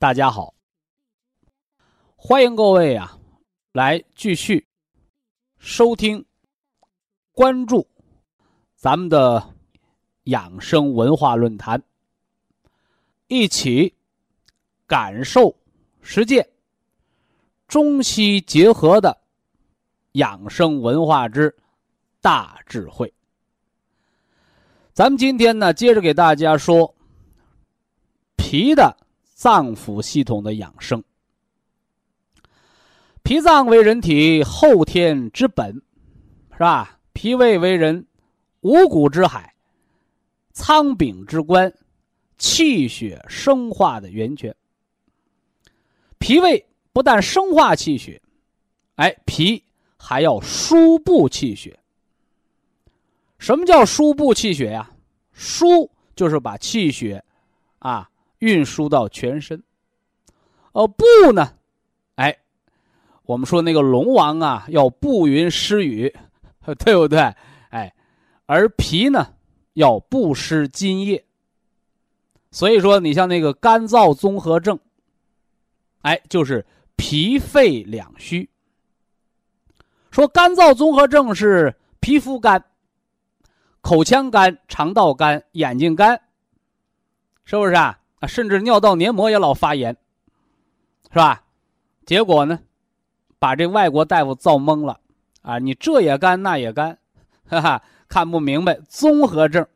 [0.00, 0.54] 大家好，
[2.14, 3.18] 欢迎各位啊，
[3.72, 4.68] 来继续
[5.58, 6.24] 收听、
[7.32, 7.84] 关注
[8.76, 9.54] 咱们的
[10.22, 11.82] 养生文化论坛，
[13.26, 13.92] 一起
[14.86, 15.56] 感受、
[16.00, 16.48] 实践
[17.66, 19.18] 中西结合的
[20.12, 21.52] 养生文化之
[22.20, 23.12] 大智慧。
[24.92, 26.94] 咱们今天呢，接着给大家说
[28.36, 28.96] 脾的。
[29.38, 31.00] 脏腑系统的养生，
[33.22, 35.80] 脾脏为人体后天之本，
[36.50, 36.98] 是吧？
[37.12, 38.04] 脾胃为人
[38.62, 39.54] 五谷之海、
[40.50, 41.72] 仓禀之官、
[42.36, 44.52] 气血生化的源泉。
[46.18, 48.20] 脾胃不但生化气血，
[48.96, 49.62] 哎，脾
[49.96, 51.78] 还要输布气血。
[53.38, 54.90] 什么叫输布气血呀？
[55.32, 57.24] 输就是把气血
[57.78, 58.10] 啊。
[58.38, 59.62] 运输到全身，
[60.72, 61.54] 哦，布呢？
[62.14, 62.36] 哎，
[63.24, 66.14] 我们说那个龙王啊，要布云施雨，
[66.78, 67.18] 对不对？
[67.70, 67.94] 哎，
[68.46, 69.34] 而脾呢，
[69.74, 71.24] 要布施津液。
[72.50, 74.78] 所以说，你像那个干燥综合症，
[76.00, 76.64] 哎，就是
[76.96, 78.48] 脾肺两虚。
[80.10, 82.64] 说干燥综合症是皮肤干、
[83.82, 86.20] 口腔干、肠道干、眼睛干，
[87.44, 87.97] 是不是啊？
[88.20, 89.96] 啊，甚至尿道黏膜也老发炎，
[91.10, 91.44] 是吧？
[92.04, 92.58] 结果呢，
[93.38, 94.98] 把这外国大夫造懵了
[95.42, 95.58] 啊！
[95.58, 96.98] 你这也干，那也干，
[97.46, 99.66] 哈哈，看不明白综合症。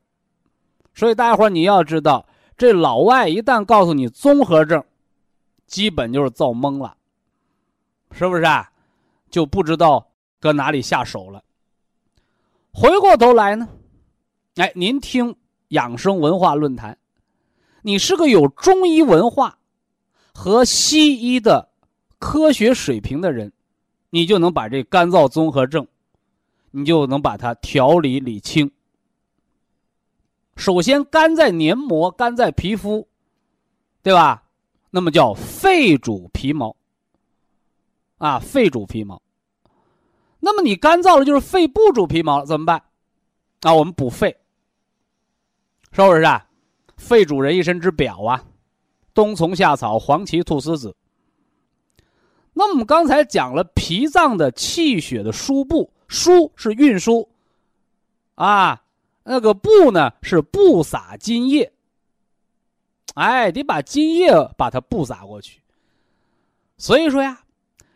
[0.94, 2.26] 所以大家伙你要知道，
[2.56, 4.82] 这老外一旦告诉你综合症，
[5.66, 6.96] 基本就是造懵了，
[8.10, 8.70] 是不是啊？
[9.30, 10.10] 就不知道
[10.40, 11.42] 搁哪里下手了。
[12.72, 13.68] 回过头来呢，
[14.56, 15.36] 哎，您听
[15.68, 16.98] 养生文化论坛。
[17.82, 19.58] 你是个有中医文化
[20.32, 21.68] 和西医的
[22.18, 23.52] 科学水平的人，
[24.10, 25.86] 你就能把这干燥综合症，
[26.70, 28.70] 你就能把它调理理清。
[30.54, 33.08] 首先，肝在黏膜，肝在皮肤，
[34.02, 34.44] 对吧？
[34.90, 36.76] 那么叫肺主皮毛，
[38.18, 39.20] 啊，肺主皮毛。
[40.38, 42.82] 那么你干燥了，就是肺不主皮毛了，怎么办？
[43.62, 44.36] 啊，我们补肺，
[45.92, 46.46] 是不是啊？
[47.02, 48.44] 肺主人一身之表啊，
[49.12, 50.94] 冬虫夏草、黄芪、菟丝子。
[52.52, 57.28] 那我们刚才讲了脾脏的气血的输布，输是运输，
[58.36, 58.84] 啊，
[59.24, 61.72] 那个布呢是布撒津液。
[63.14, 65.60] 哎，得把津液把它布撒过去。
[66.78, 67.42] 所以说呀，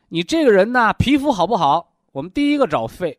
[0.09, 1.95] 你这个人呢，皮肤好不好？
[2.11, 3.19] 我们第一个找肺，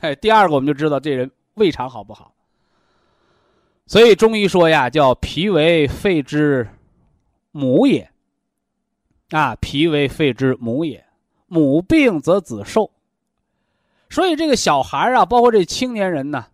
[0.00, 2.33] 哎，第二个我们就知道这人胃肠好不好。
[3.86, 6.68] 所以中医说呀，叫脾为肺之
[7.50, 8.10] 母也。
[9.30, 11.04] 啊，脾为肺之母也，
[11.46, 12.90] 母病则子受。
[14.08, 16.46] 所以这个小孩啊，包括这青年人呢，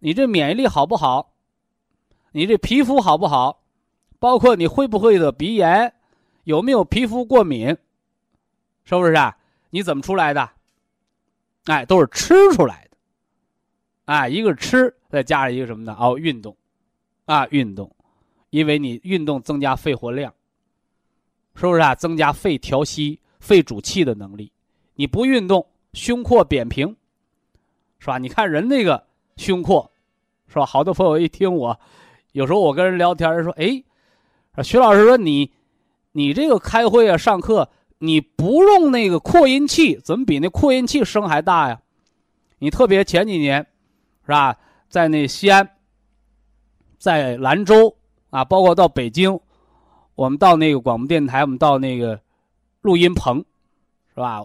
[0.00, 1.32] 你这免疫力好不好？
[2.32, 3.62] 你这皮肤好不好？
[4.18, 5.94] 包括你会不会得鼻炎？
[6.44, 7.76] 有没有皮肤过敏？
[8.84, 9.36] 是不是啊？
[9.70, 10.50] 你怎么出来的？
[11.64, 12.96] 哎，都是吃出来的。
[14.04, 15.96] 哎，一个吃，再加上一个什么呢？
[15.98, 16.54] 哦，运动。
[17.26, 17.94] 啊，运动，
[18.50, 20.32] 因为你运动增加肺活量，
[21.54, 21.94] 是不是啊？
[21.94, 24.50] 增加肺调息、肺主气的能力。
[24.94, 26.96] 你不运动，胸廓扁平，
[27.98, 28.18] 是吧？
[28.18, 29.04] 你看人那个
[29.36, 29.90] 胸廓，
[30.48, 30.64] 是吧？
[30.64, 31.78] 好多朋友一听我，
[32.32, 33.82] 有时候我跟人聊天说：“哎，
[34.62, 35.52] 徐老师说你，
[36.12, 37.68] 你这个开会啊、上课，
[37.98, 41.82] 你不用那个扩音器，怎么比那扩音器声还大呀？
[42.60, 43.66] 你特别前几年，
[44.22, 44.56] 是吧？
[44.88, 45.68] 在那西安。”
[46.98, 47.96] 在兰州
[48.30, 49.38] 啊，包括到北京，
[50.14, 52.20] 我们到那个广播电台，我们到那个
[52.80, 53.44] 录音棚，
[54.14, 54.44] 是吧？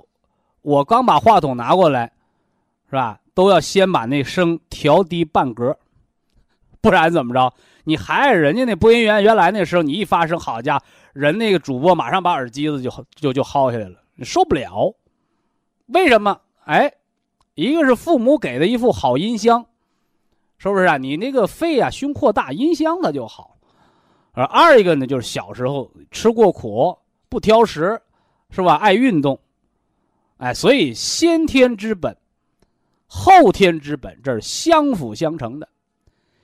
[0.61, 2.11] 我刚把话筒拿过来，
[2.89, 3.19] 是吧？
[3.33, 5.77] 都要先把那声调低半格，
[6.81, 7.53] 不然怎么着？
[7.85, 14.93] 你还是人家那播音员原来那声，你一发声，好家伙，人那个主播马上把耳机子就就就薅下来了，你受不了。
[15.87, 16.41] 为什么？
[16.65, 16.93] 哎，
[17.55, 19.65] 一个是父母给的一副好音箱，
[20.61, 20.95] 是不是啊？
[20.95, 23.57] 你那个肺啊，胸廓大，音箱它就好。
[24.31, 26.95] 而二一个呢，就是小时候吃过苦，
[27.29, 27.99] 不挑食，
[28.51, 28.75] 是吧？
[28.75, 29.39] 爱运动，
[30.37, 32.15] 哎，所以先天之本，
[33.07, 35.67] 后天之本，这是相辅相成的。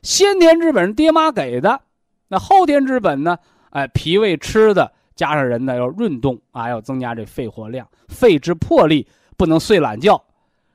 [0.02, 1.80] 先天之本是爹妈给的，
[2.28, 3.38] 那后天之本呢？
[3.70, 9.06] 哎，脾胃吃的，加上人呢要运动啊，要增加这肺活量，肺之魄力，
[9.38, 10.20] 不能睡懒觉。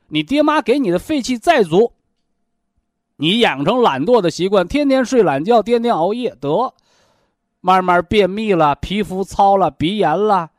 [0.06, 1.92] 你爹妈给你的肺气再足，
[3.22, 6.74] 你养成懒惰的习惯，天天睡懒觉，天天熬夜，得。
[7.60, 10.50] 慢慢便秘了，皮肤糙了，鼻炎了，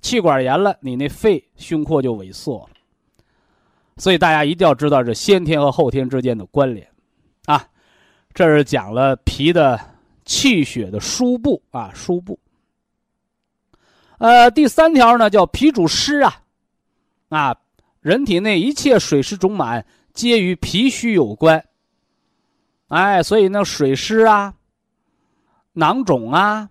[0.00, 2.68] 气管炎了，你那肺胸廓就萎缩了。
[3.96, 6.88] 所以大家一定要知道这先天和后天之间的关联，
[7.46, 7.66] 啊，
[8.32, 9.76] 这是讲了脾的
[10.24, 12.38] 气血的输布啊，输布。
[14.18, 16.40] 呃，第三条呢叫脾主湿啊，
[17.30, 17.56] 啊，
[18.00, 19.84] 人体内一切水湿肿满
[20.14, 21.64] 皆与脾虚有关。
[22.92, 24.54] 哎，所以呢水湿啊。
[25.74, 26.68] 囊肿啊，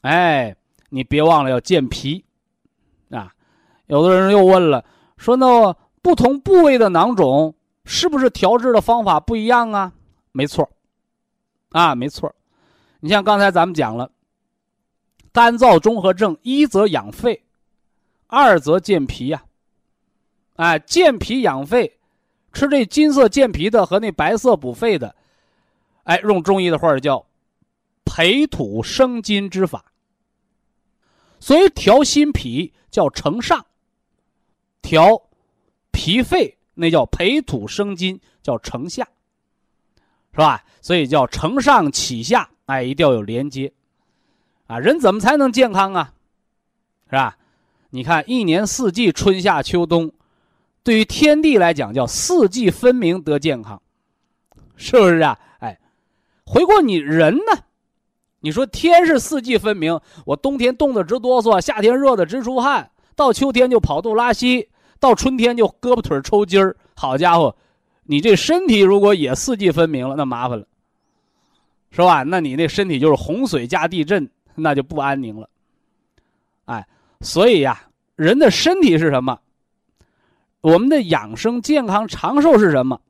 [0.00, 0.56] 哎，
[0.88, 2.24] 你别忘了要健脾，
[3.10, 3.32] 啊，
[3.86, 4.84] 有的人又问了，
[5.16, 5.72] 说那
[6.02, 7.54] 不同部位的囊肿
[7.84, 9.92] 是不是调治的方法不一样啊？
[10.32, 10.68] 没错，
[11.70, 12.34] 啊，没错，
[12.98, 14.10] 你像刚才咱们讲了，
[15.32, 17.44] 干燥综合症，一则养肺，
[18.26, 19.44] 二则健脾呀，
[20.56, 22.00] 哎，健脾养肺，
[22.52, 25.14] 吃这金色健脾的和那白色补肺的，
[26.04, 27.26] 哎，用中医的话叫。
[28.04, 29.82] 培土生金之法，
[31.40, 33.64] 所以调心脾叫承上，
[34.82, 35.22] 调
[35.92, 39.08] 脾肺那叫培土生金，叫承下，
[40.32, 40.62] 是吧？
[40.82, 43.72] 所以叫承上启下，哎，一定要有连接，
[44.66, 46.12] 啊，人怎么才能健康啊？
[47.06, 47.38] 是吧？
[47.90, 50.12] 你看一年四季，春夏秋冬，
[50.82, 53.80] 对于天地来讲叫四季分明得健康，
[54.76, 55.38] 是不是啊？
[56.44, 57.64] 回过你人呢？
[58.40, 64.68] 你说天是四季分明，我冬天冻得直哆嗦，夏天热得直出汗，到秋天就跑肚拉稀，
[64.98, 66.76] 到春天就胳膊腿抽筋儿。
[66.96, 67.54] 好家伙，
[68.02, 70.66] 你这身体如果也四季分明了，那麻烦了，
[71.90, 72.24] 是吧？
[72.24, 75.48] 那你那身体就是洪水加地震，那就不安宁了。
[76.64, 76.86] 哎，
[77.20, 77.80] 所以呀，
[78.16, 79.38] 人的身体是什么？
[80.60, 83.00] 我们的养生、健康、长寿是什么？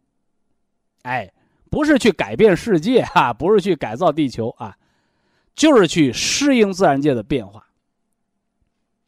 [1.02, 1.32] 哎，
[1.73, 4.77] 不是去改变世界哈， 不是去改造地球啊。
[5.55, 7.67] 就是去适应自然界的变化，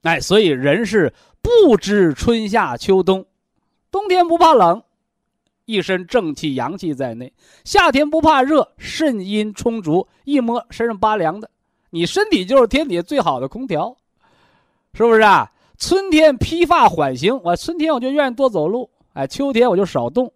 [0.03, 3.25] 哎，所以人是不知春夏秋冬，
[3.91, 4.83] 冬天不怕冷，
[5.65, 7.33] 一身正气阳气在内；
[7.65, 11.51] 夏天不怕热，肾阴充足，一摸身上拔凉的。
[11.89, 13.97] 你身体就是天底下最好的空调，
[14.93, 15.51] 是不是啊？
[15.79, 20.31] 春天披发缓行，我春天我就愿意多走路，哎，秋天我就少动，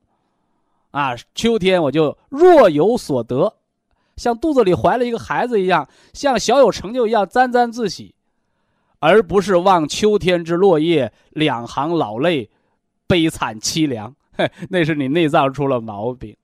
[0.91, 3.55] 啊，秋天我就若有所得。
[4.17, 8.15] 像肚子里怀了一个孩子一样，像小有成就一样沾沾自喜，
[8.99, 12.51] 而不是望秋天之落叶，两行老泪，
[13.07, 14.13] 悲惨凄凉。
[14.37, 16.37] 嘿那是你内脏出了毛病，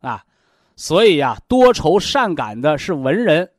[0.00, 0.24] 啊，
[0.76, 3.50] 所以呀，多愁善感的是文人，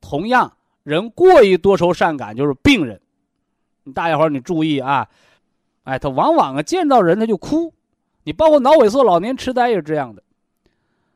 [0.00, 3.00] 同样，人过于多愁善感就是病人。
[3.94, 5.08] 大家伙你注意啊，
[5.84, 7.72] 哎，他往往啊见到人他就哭，
[8.28, 10.22] 你包括脑萎缩、老年痴呆也是这样的，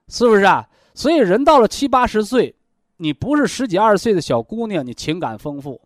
[0.09, 0.67] 是不是啊？
[0.95, 2.55] 所以，人到了七八十岁，
[2.97, 5.79] 你不是十几二十岁的小姑娘，你情感丰富；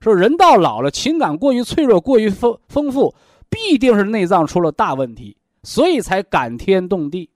[0.00, 3.14] 说人到老了，情感过于脆弱、过于丰丰富，
[3.48, 7.30] 必定是内脏出了大问题，所以才感天动地，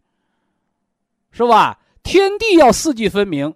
[1.30, 1.78] 是吧？
[2.02, 3.54] 天地要四季分明，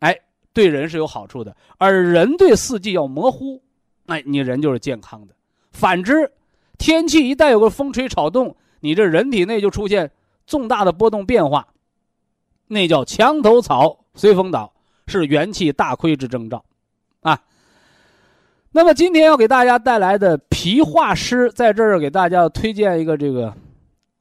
[0.00, 0.18] 哎，
[0.52, 3.62] 对人是有好处的；而人对四季要模糊，
[4.06, 5.34] 哎，你人就是健康的。
[5.70, 6.32] 反之，
[6.78, 10.10] 天气一旦有个风吹草动，你这人体内就出现
[10.46, 11.68] 重大的波动变化。
[12.66, 14.72] 那叫墙头草随风倒，
[15.06, 16.64] 是元气大亏之征兆，
[17.20, 17.40] 啊。
[18.72, 23.52] 那么今天要给大家带来的脾化湿，在这儿给大家推荐一个这个，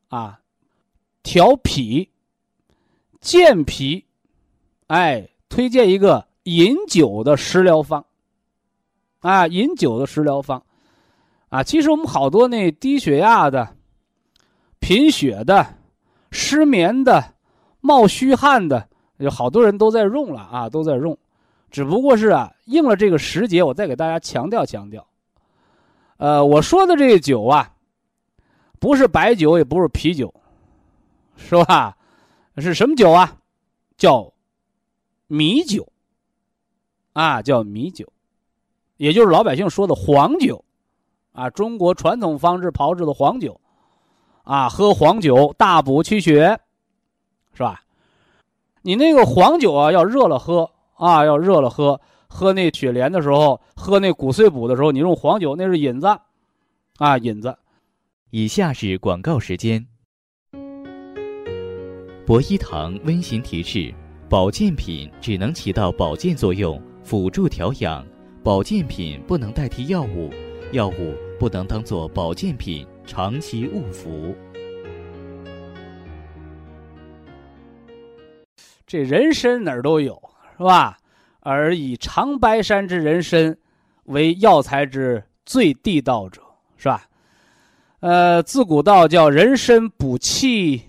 [0.07, 0.39] 啊，
[1.21, 2.09] 调脾、
[3.21, 4.03] 健脾，
[4.87, 8.03] 哎，推荐一个饮酒的食疗方，
[9.19, 10.63] 啊，饮酒的食疗方，
[11.49, 13.75] 啊，其实我们好多那低血压的、
[14.79, 15.65] 贫血的、
[16.31, 17.35] 失眠的。
[17.81, 21.17] 冒虚汗的有好多人都在用了啊，都在用，
[21.71, 25.07] 只不过是啊，应了这个时节，我再给大家强调强调。
[26.17, 27.71] 呃，我说的这个酒啊，
[28.81, 30.33] 不是白酒，也不是啤酒，
[31.37, 31.95] 是吧？
[32.57, 33.37] 是什么酒啊？
[33.95, 34.33] 叫
[35.27, 35.87] 米酒
[37.13, 38.05] 啊，叫米酒，
[38.97, 40.61] 也就是老百姓说的黄酒
[41.31, 41.49] 啊。
[41.49, 43.57] 中国传统方式炮制的黄酒
[44.49, 46.59] 啊，喝黄酒大补气血，
[47.53, 47.83] 是吧？
[48.81, 52.01] 你那个黄酒啊，要热了喝啊，要热了喝。
[52.27, 56.07] 喝那雪莲的时候，喝那骨碎补的时候，你用黄酒，那是引子，
[56.97, 57.55] 啊，引子。
[58.31, 59.85] 以下是广告时间。
[62.25, 63.93] 博一堂温馨提示：
[64.27, 68.03] 保健品只能起到保健作用，辅助调养；
[68.43, 70.31] 保健品不能代替药物，
[70.71, 74.35] 药物不能当做保健品长期误服。
[78.85, 80.21] 这人参哪儿都有，
[80.59, 80.95] 是吧？
[81.39, 83.57] 而以长白山之人参
[84.03, 86.39] 为药材之最地道者，
[86.77, 87.03] 是吧？
[88.01, 90.79] 呃，自古道叫人参补气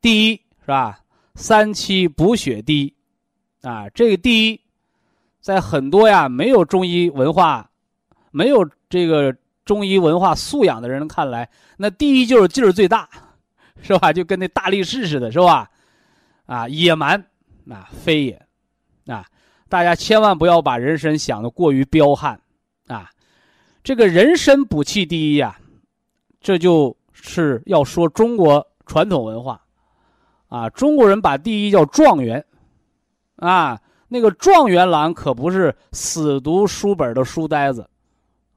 [0.00, 1.00] 第一，是吧？
[1.34, 2.94] 三七补血第一，
[3.60, 4.58] 啊，这个第一，
[5.42, 7.70] 在很多呀没有中医文化、
[8.30, 13.08] 没有这个中医文化素养的人看来，那第一就是劲儿最大，
[13.82, 14.12] 是吧？
[14.12, 15.70] 就跟那大力士似的，是吧？
[16.46, 17.18] 啊，野蛮，
[17.70, 18.42] 啊，非也，
[19.06, 19.24] 啊。
[19.68, 22.38] 大家千万不要把人参想的过于彪悍，
[22.88, 23.10] 啊，
[23.82, 25.58] 这个人参补气第一呀，
[26.42, 29.58] 这就是要说中国传统文化，
[30.48, 32.44] 啊，中国人把第一叫状元，
[33.36, 37.88] 啊，那个状元郎可不是死读书本的书呆子，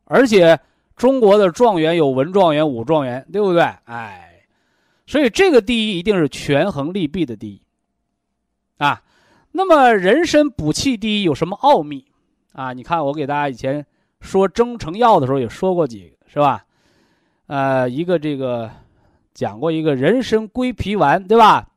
[0.04, 0.60] 而且
[0.96, 3.62] 中国的状元有文状元、武状元，对不对？
[3.86, 4.42] 哎，
[5.06, 7.62] 所以这个第一一定是权衡利弊的第一，
[8.78, 9.02] 啊。
[9.58, 12.06] 那么人参补气第一有什么奥秘
[12.52, 12.74] 啊？
[12.74, 13.86] 你看我给大家以前
[14.20, 16.66] 说中成药的时候也说过几个，是吧？
[17.48, 18.70] 呃，一个这个
[19.34, 21.70] 讲过一个人参归脾丸，对吧？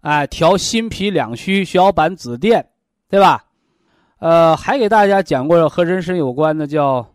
[0.00, 2.68] 哎，调心脾两虚，小板紫垫，
[3.08, 3.44] 对吧？
[4.18, 7.06] 呃，还给大家讲过和人参有关的，叫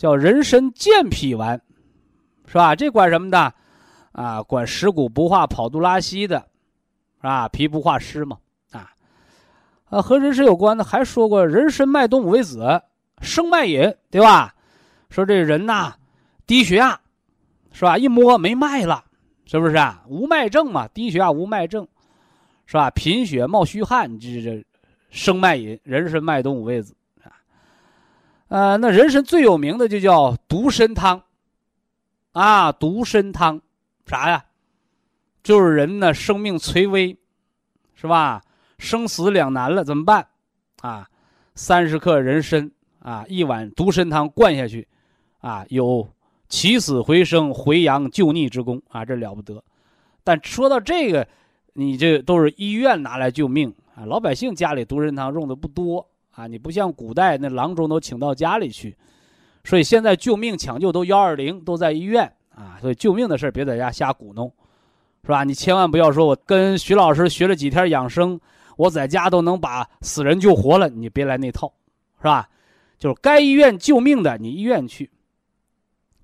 [0.00, 1.60] 叫人参健脾丸，
[2.46, 2.74] 是吧？
[2.74, 3.52] 这管什么的？
[4.12, 6.38] 啊，管食谷不化、跑肚拉稀的，
[7.18, 7.46] 是吧？
[7.50, 8.38] 脾不化湿嘛。
[9.90, 12.80] 啊，和人参有关的还说过人参脉动五味子
[13.20, 14.54] 生脉饮，对吧？
[15.10, 15.92] 说这人呐，
[16.46, 16.98] 低血压，
[17.70, 17.98] 是吧？
[17.98, 19.04] 一摸没脉了，
[19.44, 20.02] 是不是啊？
[20.08, 21.86] 无脉症嘛，低血压无脉症，
[22.64, 22.90] 是吧？
[22.92, 24.64] 贫血冒虚汗，这这
[25.10, 26.94] 生脉饮人参脉动五味子。
[28.50, 31.22] 呃，那人参最有名的就叫独参汤，
[32.32, 33.60] 啊，独参汤
[34.04, 34.44] 啥呀？
[35.40, 37.16] 就是人呢生命垂危，
[37.94, 38.42] 是吧？
[38.76, 40.26] 生死两难了，怎么办？
[40.82, 41.08] 啊，
[41.54, 44.88] 三十克人参啊，一碗独参汤灌下去，
[45.38, 46.08] 啊，有
[46.48, 49.62] 起死回生、回阳救逆之功啊，这了不得。
[50.24, 51.28] 但说到这个，
[51.74, 56.46] 你这都是医院拿来救命啊，老百姓家里独参汤用的不多啊。
[56.46, 58.96] 你不像古代那郎中都请到家里去，
[59.64, 62.78] 所以现在救命抢救都幺二零都在医院啊。
[62.80, 64.52] 所以救命的事别在家瞎鼓弄，
[65.22, 65.44] 是吧？
[65.44, 68.40] 你千万不要说我跟徐老师学了几天养生。
[68.76, 71.70] 我在家都能把死人救活了，你别来那套，
[72.16, 72.48] 是吧？
[72.98, 75.04] 就是该医院救命的，你医院去；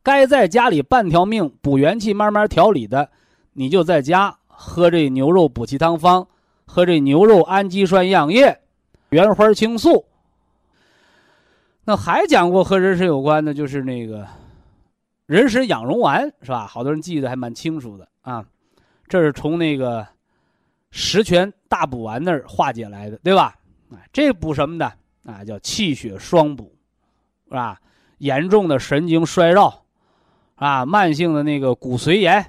[0.02, 3.10] 该在家里半条命补元气、慢慢调理的，
[3.52, 6.26] 你就在家喝这牛肉补气汤方，
[6.64, 8.58] 喝这牛肉氨基酸营养液、
[9.16, 10.04] 原花青素。
[11.84, 14.26] 那还讲过和人参有关的，就是那个
[15.26, 16.66] 人参养荣丸，是吧？
[16.66, 18.44] 好多人记得还蛮清楚的啊。
[19.08, 20.06] 这是从那个。
[20.98, 23.54] 十全大补丸那儿化解来的，对吧？
[23.90, 24.90] 啊，这补什么的
[25.24, 25.44] 啊？
[25.44, 26.74] 叫气血双补，
[27.48, 27.78] 是吧？
[28.18, 29.84] 严重的神经衰弱，
[30.54, 32.40] 啊，慢性的那个骨髓炎，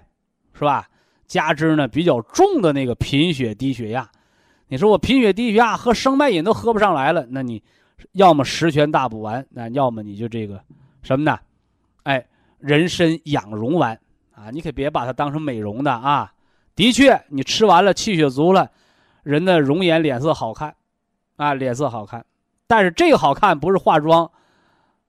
[0.53, 0.87] 是吧？
[1.25, 4.09] 加之呢比较重的那个贫血低血压，
[4.67, 7.63] 你说我贫血低血压喝生脉饮都喝不上来了，那你
[8.11, 10.61] 要么十全大补丸，那要么你就这个
[11.01, 11.39] 什么呢？
[12.03, 12.25] 哎，
[12.59, 13.99] 人参养荣丸
[14.35, 16.33] 啊，你可别把它当成美容的啊。
[16.75, 18.69] 的确，你吃完了气血足了，
[19.23, 20.75] 人的容颜脸色好看，
[21.37, 22.25] 啊，脸色好看。
[22.67, 24.29] 但是这个好看不是化妆，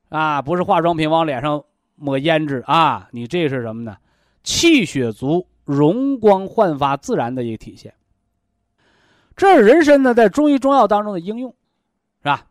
[0.08, 1.62] 啊，不是化妆品往脸上
[1.96, 3.96] 抹胭脂啊，你这是什么呢？
[4.42, 7.92] 气血足，容光焕发，自然的一个体现。
[9.38, 11.50] 这是人参呢在中医中药当中的应用，
[12.22, 12.46] 是吧？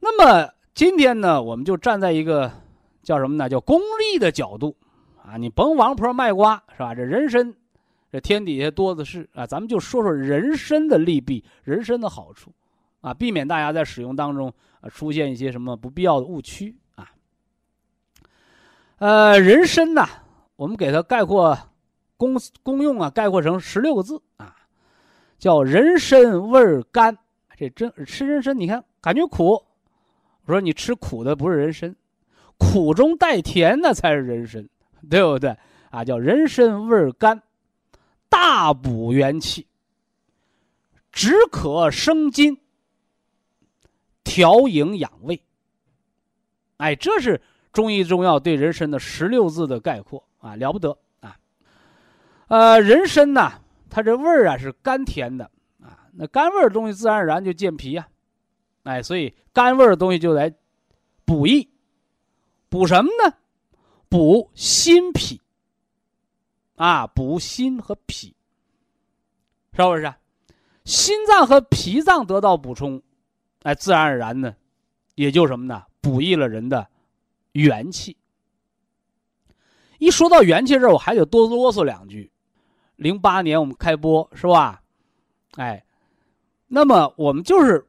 [0.00, 2.50] 那么今天呢，我们就站在一个
[3.02, 3.48] 叫什么呢？
[3.48, 4.76] 叫功利的角度，
[5.22, 6.94] 啊，你甭王婆卖瓜，是吧？
[6.94, 7.54] 这人参。
[8.10, 12.50] 这天底下多的是啊，咱们就说说人参的利弊，人参的好处，
[13.02, 14.50] 啊，避免大家在使用当中
[14.80, 17.10] 啊出现一些什么不必要的误区啊。
[18.96, 20.08] 呃，人参呐，
[20.56, 21.58] 我们给它概括
[22.16, 24.56] 功功用啊，概括成十六个字啊，
[25.38, 27.16] 叫人参味甘。
[27.56, 29.52] 这真吃人参，你看感觉苦，
[30.44, 31.94] 我说你吃苦的不是人参，
[32.56, 34.68] 苦中带甜的才是人参，
[35.08, 35.56] 对不对
[35.90, 36.04] 啊？
[36.04, 37.42] 叫人参味甘，
[38.28, 39.66] 大补元气，
[41.10, 42.58] 止渴生津。
[44.24, 45.42] 调营养胃，
[46.76, 47.40] 哎，这是
[47.72, 51.38] 中医中药对人参的十六字的概括啊，了不得啊！
[52.48, 53.50] 呃，人参呢，
[53.90, 55.50] 它这味儿啊是甘甜的
[55.82, 58.08] 啊，那甘味儿的东西自然而然就健脾呀，
[58.84, 60.52] 哎，所以甘味儿的东西就来
[61.24, 61.68] 补益，
[62.68, 63.34] 补什么呢？
[64.08, 65.40] 补心脾
[66.76, 68.34] 啊，补心和脾，
[69.72, 70.14] 是不是？
[70.84, 73.02] 心脏和脾脏得到补充。
[73.64, 74.56] 哎，自然而然呢，
[75.14, 75.84] 也就什么呢？
[76.00, 76.88] 补益了人的
[77.52, 78.16] 元气。
[79.98, 82.30] 一说到元气这儿，我还得多啰嗦两句。
[82.98, 84.82] 零八年我们开播是吧？
[85.56, 85.82] 哎，
[86.66, 87.86] 那么我们就是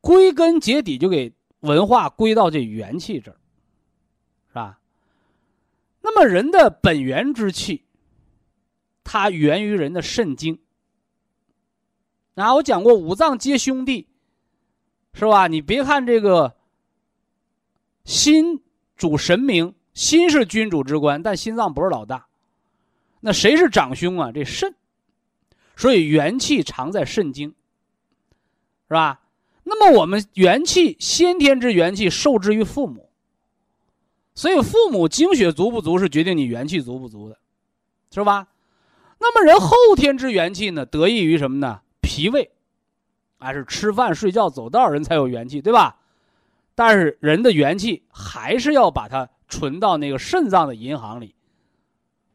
[0.00, 3.36] 归根结底就给文化归到这元气这儿，
[4.48, 4.78] 是吧？
[6.00, 7.84] 那么人的本源之气，
[9.02, 10.58] 它源于人的肾经。
[12.34, 14.06] 啊，我讲过五脏皆兄弟。
[15.14, 15.46] 是吧？
[15.46, 16.56] 你别看这个
[18.04, 18.62] 心
[18.96, 22.26] 主神明，心是君主之官，但心脏不是老大。
[23.24, 24.30] 那谁是长兄啊？
[24.30, 24.74] 这肾。
[25.76, 27.54] 所以元气藏在肾经，
[28.88, 29.22] 是吧？
[29.64, 33.08] 那么我们元气先天之元气受制于父母，
[34.34, 37.38] 所以父母精血足不足是决定你元气足不足的，
[38.12, 38.48] 是吧？
[39.18, 41.80] 那么人后天之元气呢，得益于什么呢？
[42.02, 42.50] 脾胃。
[43.38, 45.96] 还是吃饭、睡觉、走道人才有元气，对吧？
[46.76, 51.34] 但是人的元气还是要把它存到那个肾脏的银行里，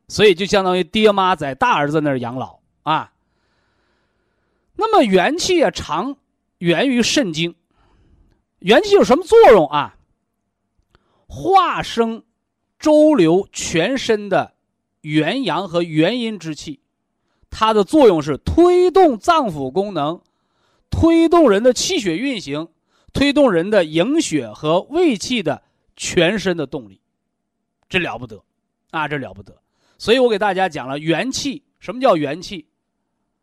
[0.08, 3.14] 所以就相当于爹妈在大儿子那儿养老啊。
[4.76, 6.18] 那么元气啊，常
[6.60, 7.56] 源于肾经。
[8.60, 9.98] 元气有什么作用啊？
[11.28, 12.24] 化生、
[12.80, 14.54] 周流全身的
[15.02, 16.80] 元阳和元阴之气，
[17.50, 20.22] 它的作用是推动脏腑功能。
[20.90, 22.70] 推动人的气血运行，
[23.14, 25.62] 推动人的营血和胃气的
[25.98, 27.02] 全身的动力，
[27.90, 28.42] 这了不得，
[28.92, 29.62] 啊，这了不得。
[29.98, 32.68] 所以我给大家讲了元气，什么叫元气？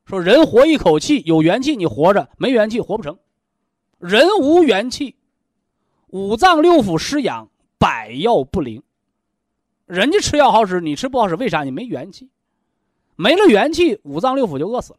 [0.07, 3.19] 说人活一口气，有元气你活着，没元气活不成。
[3.99, 5.17] 人无元气，
[6.09, 8.83] 五脏六腑失养，百药不灵。
[9.87, 11.65] 人家吃药好使，你吃不好使，为啥？
[11.65, 12.29] 你没元气，
[13.17, 14.99] 没了元气，五脏六腑就饿死了。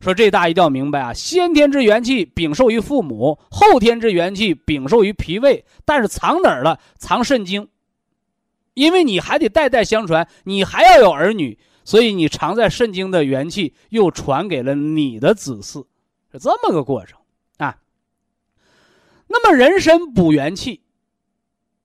[0.00, 1.12] 说这大家一定要明白啊！
[1.14, 6.78] 先天之元气禀受于父母，后天之元气禀受于脾胃，但是藏哪儿了？
[6.98, 7.68] 藏肾经。
[8.76, 15.86] 因为你还得代代相传，你还要有儿女，所以你藏在肾经的元气又传给了你的子嗣，
[16.30, 17.18] 是这么个过程
[17.56, 17.78] 啊。
[19.28, 20.82] 那么人参补元气，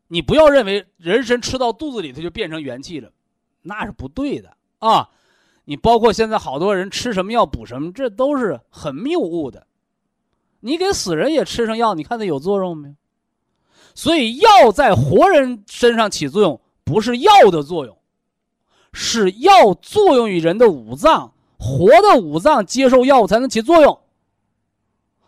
[0.10, 3.10] 你不要认为人参吃到肚子里它就变成元气了，
[3.62, 5.12] 那是不对的啊。
[5.64, 9.66] 你包括现在好多人吃什么药补什么，这都是很谬误的。
[10.60, 12.96] 你给死人也吃上药，你看它有作用没有？
[13.96, 16.60] 所以药在活人身上起作用，
[16.92, 17.98] 不是药的作用，
[18.92, 23.98] 是药作用于人的五脏，活的五脏接受药物才能起作用。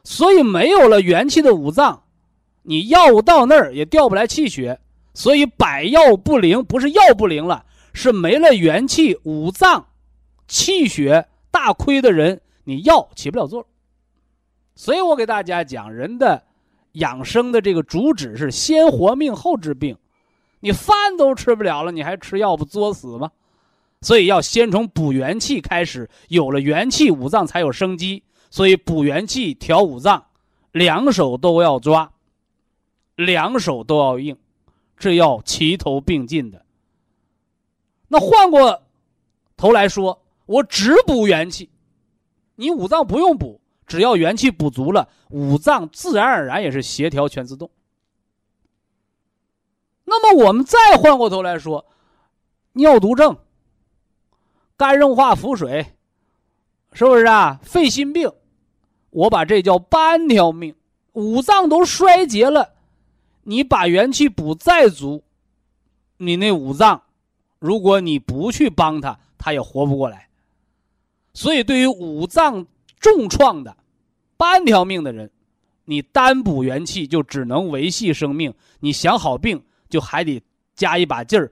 [0.04, 2.04] 所以没有了元气的五脏，
[2.64, 4.82] 你药物到那儿也调不来气血，
[5.14, 9.86] 所以百药不灵，不是药不灵了，是没了元气五脏。
[10.46, 13.68] 气血大亏的人，你药起不了作用。
[14.76, 16.44] 所以我给大家讲，人的
[16.92, 19.96] 养生的这个主旨是先活命后治病。
[20.64, 23.30] 你饭都吃不了了，你还吃药不作死吗？
[24.02, 28.24] 所以要先从补元气开始，有了元气，五脏才有生机。
[28.50, 30.26] 所以补元气、调五脏，
[30.72, 32.10] 两手都要抓，
[33.18, 34.38] 两手都要硬，
[34.98, 36.66] 这要齐头并进的。
[38.08, 38.84] 那换过
[39.58, 40.20] 头来说。
[40.46, 41.70] 我只补元气，
[42.58, 47.72] 你五脏不用补，只要元气补足了，五脏自然而然也是协调全自动。
[50.06, 51.86] 那么我们再换过头来说，
[52.74, 53.38] 尿毒症、
[54.76, 55.86] 肝硬化腹水，
[56.92, 57.60] 是不是啊？
[57.64, 58.32] 肺心病，
[59.10, 60.76] 我把这叫半条命，
[61.14, 62.74] 五脏都衰竭了，
[63.44, 65.24] 你把元气补再足，
[66.18, 67.02] 你那五脏，
[67.60, 70.30] 如果你不去帮他，他也活不过来。
[71.34, 72.68] 所以，对于五脏
[73.00, 73.76] 重创的，
[74.38, 75.32] 半条命的人，
[75.86, 79.64] 你单补元气就只能维系生命，你想好病
[79.94, 80.42] 就还得
[80.74, 81.52] 加一把劲儿，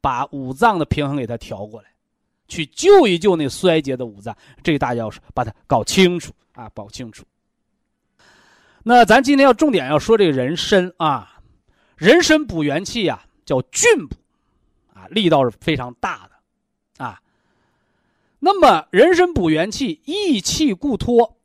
[0.00, 1.90] 把五脏的平衡给它调过来，
[2.48, 4.34] 去救一救那衰竭的五脏。
[4.62, 7.22] 这个大家要把它搞清楚啊，搞清楚。
[8.82, 11.38] 那咱今天要重点要说这个人参啊，
[11.96, 14.16] 人参补元气呀，叫菌补，
[14.94, 16.26] 啊，力道是非常大
[16.96, 17.20] 的，啊。
[18.38, 21.36] 那么人参补元气，益气固脱，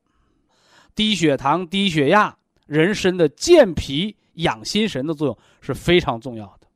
[0.95, 6.67] 低血糖、低血压，人参的健脾养心神的作用是非常重要的，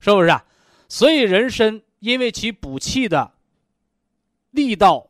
[0.00, 0.44] 是不是啊？
[0.88, 3.32] 所以人参因为其补气的
[4.50, 5.08] 力道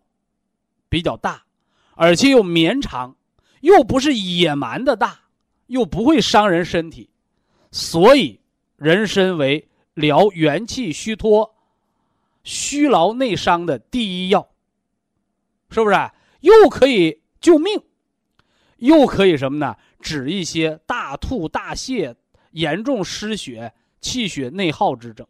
[0.88, 1.44] 比较大，
[1.94, 3.16] 而且又绵长。
[3.62, 5.18] 又不是野蛮的大，
[5.66, 7.10] 又不会伤人身体，
[7.72, 8.38] 所以
[8.76, 11.56] 人参为疗元气虚脱、
[12.44, 14.46] 虚劳内伤的第一药，
[15.70, 15.96] 是不是？
[16.42, 17.82] 又可以救命，
[18.76, 19.76] 又可以什么呢？
[20.00, 22.14] 治一些大吐大泻、
[22.52, 25.26] 严重失血、气血内耗之症，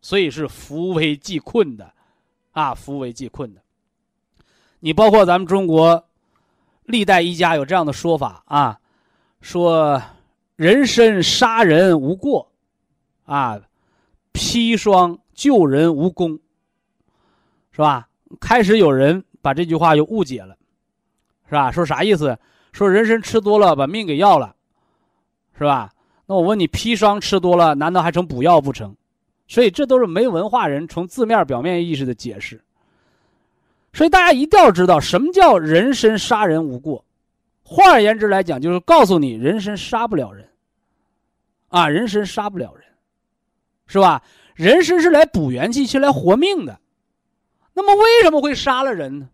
[0.00, 1.92] 所以是扶危济困的，
[2.52, 3.62] 啊，扶危济困的。
[4.80, 6.04] 你包括咱们中国。
[6.84, 8.80] 历代医家有这样的说法啊，
[9.42, 10.02] 说
[10.56, 12.50] 人参杀人无过，
[13.26, 13.60] 啊，
[14.32, 16.40] 砒霜救人无功，
[17.72, 18.08] 是吧？
[18.40, 20.56] 开始有人把这句话又误解了，
[21.44, 21.70] 是吧？
[21.70, 22.38] 说啥意思？
[22.78, 24.54] 说人参吃多了把命给要了，
[25.58, 25.90] 是吧？
[26.26, 28.94] 那我问你，砒霜吃多了难道还成补药不成？
[29.48, 32.62] 所以这都是没文化人从字面表面意识的解释。
[33.92, 37.04] 所以大家一定要知道什么叫人参杀人无过，
[37.64, 40.48] 换而言之来讲，就是告诉你人参杀不了人，
[41.70, 42.84] 啊，人参杀不了人，
[43.88, 44.22] 是吧？
[44.54, 46.78] 人参是来补元气、是来活命的，
[47.74, 49.28] 那么为什么会杀了人呢？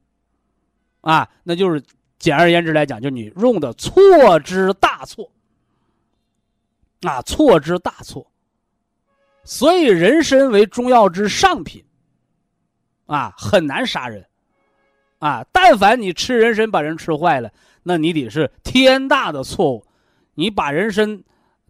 [1.02, 1.82] 啊，那就是
[2.24, 5.30] 简而言之来讲，就是你用的错之大错，
[7.02, 8.26] 啊，错之大错。
[9.44, 11.84] 所以人参为中药之上品，
[13.04, 14.24] 啊，很难杀人。
[15.18, 19.84] 啊，但凡你吃人参把人吃坏了，那你得是天大的错误。
[20.34, 21.22] 你把人参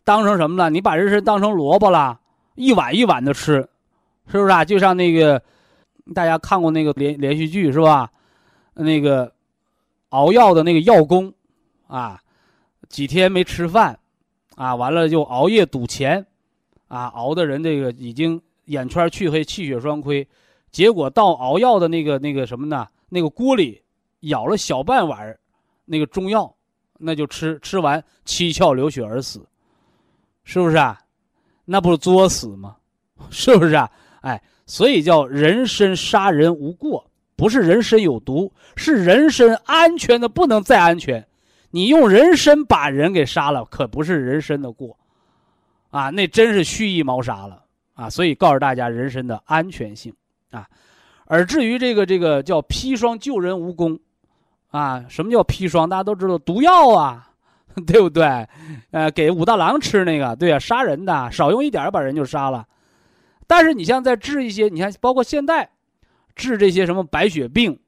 [0.04, 0.70] 当成什么了？
[0.70, 2.20] 你把人参当成萝卜了，
[2.54, 3.54] 一碗一碗的吃，
[4.28, 4.64] 是不是啊？
[4.64, 5.42] 就像那个
[6.14, 8.08] 大家看过那个连连续剧是吧？
[8.74, 9.32] 那个
[10.14, 11.32] 熬药的那个药工
[11.88, 12.20] 啊，
[12.88, 13.98] 几天没吃饭
[14.54, 16.24] 啊，完了就熬夜赌钱
[16.86, 20.26] 啊，熬的人这个已经眼圈黢黑、气血双亏，
[20.70, 22.86] 结果到熬药的那个那个什么呢？
[23.08, 23.82] 那个锅里
[24.20, 25.36] 舀了小半碗
[25.84, 26.54] 那个中药，
[26.98, 29.44] 那就吃，吃完七窍流血而死，
[30.44, 31.00] 是不是啊？
[31.64, 32.76] 那不是作死吗？
[33.30, 33.90] 是不是啊？
[34.20, 37.04] 哎，所以叫人参杀人无过，
[37.36, 41.26] 不是人参有毒，是人参安全的不能再安全。
[41.70, 44.96] 你用人参把人给杀了，可不是人参的过，
[45.90, 48.08] 啊，那真是蓄意谋杀了啊！
[48.08, 50.14] 所以告诉大家人参的安全性
[50.52, 50.68] 啊。
[51.26, 53.98] 而至于这个这个叫砒霜救人无功，
[54.70, 55.88] 啊，什么叫砒霜？
[55.88, 57.30] 大家都知道毒药啊，
[57.86, 58.46] 对不对？
[58.92, 62.64] 呃，给武大郎吃那个，对啊，杀人的，少用一点把人就杀了。
[63.48, 65.70] 但是你像在治一些，你看包括现代
[66.34, 67.78] 治这些什么白血病，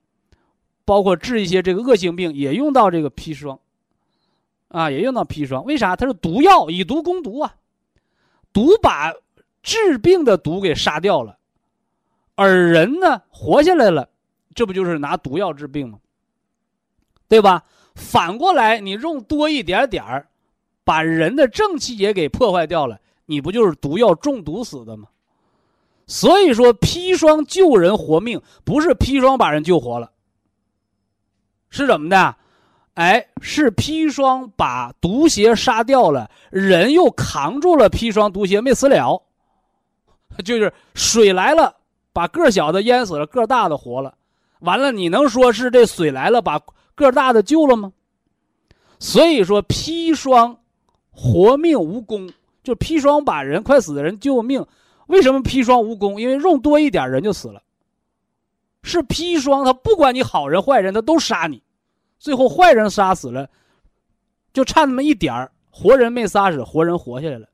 [0.84, 3.58] 包括治一些这个恶性病，也用到这个砒霜，
[4.68, 5.64] 啊，也用到砒霜。
[5.64, 5.96] 为啥？
[5.96, 7.56] 它是毒药，以毒攻毒啊，
[8.52, 9.12] 毒把
[9.62, 11.38] 治病的毒给杀掉了。
[12.34, 14.08] 而人呢，活下来了，
[14.54, 15.98] 这不就是拿毒药治病吗？
[17.28, 17.64] 对吧？
[17.94, 20.28] 反过来，你用多一点点儿，
[20.84, 25.08] 把人的正气也给破坏掉了，你不就是毒药中毒死的吗？
[26.06, 30.10] 所以说，砒霜救人活命，不是砒霜把人救活了，
[31.68, 32.34] 是怎么的？
[32.94, 39.22] 哎，是砒霜把毒邪杀掉了，人又扛住了砒霜毒邪没死了，
[40.44, 41.76] 就是水来了。
[42.12, 44.14] 把个小的淹死了，个大的活了，
[44.60, 46.58] 完了，你能说是这水来了把
[46.94, 47.92] 个大的救了吗？
[48.98, 50.56] 所以说砒霜
[51.10, 54.64] 活命无功，就砒霜把人快死的人救命。
[55.06, 56.20] 为什么砒霜无功？
[56.20, 57.62] 因为用多一点人就死了。
[58.82, 61.62] 是砒霜，他不管你好人坏人，他都杀你，
[62.18, 63.48] 最后坏人杀死了，
[64.52, 67.48] 就差那么一点儿，活人没杀死，活人活下来了。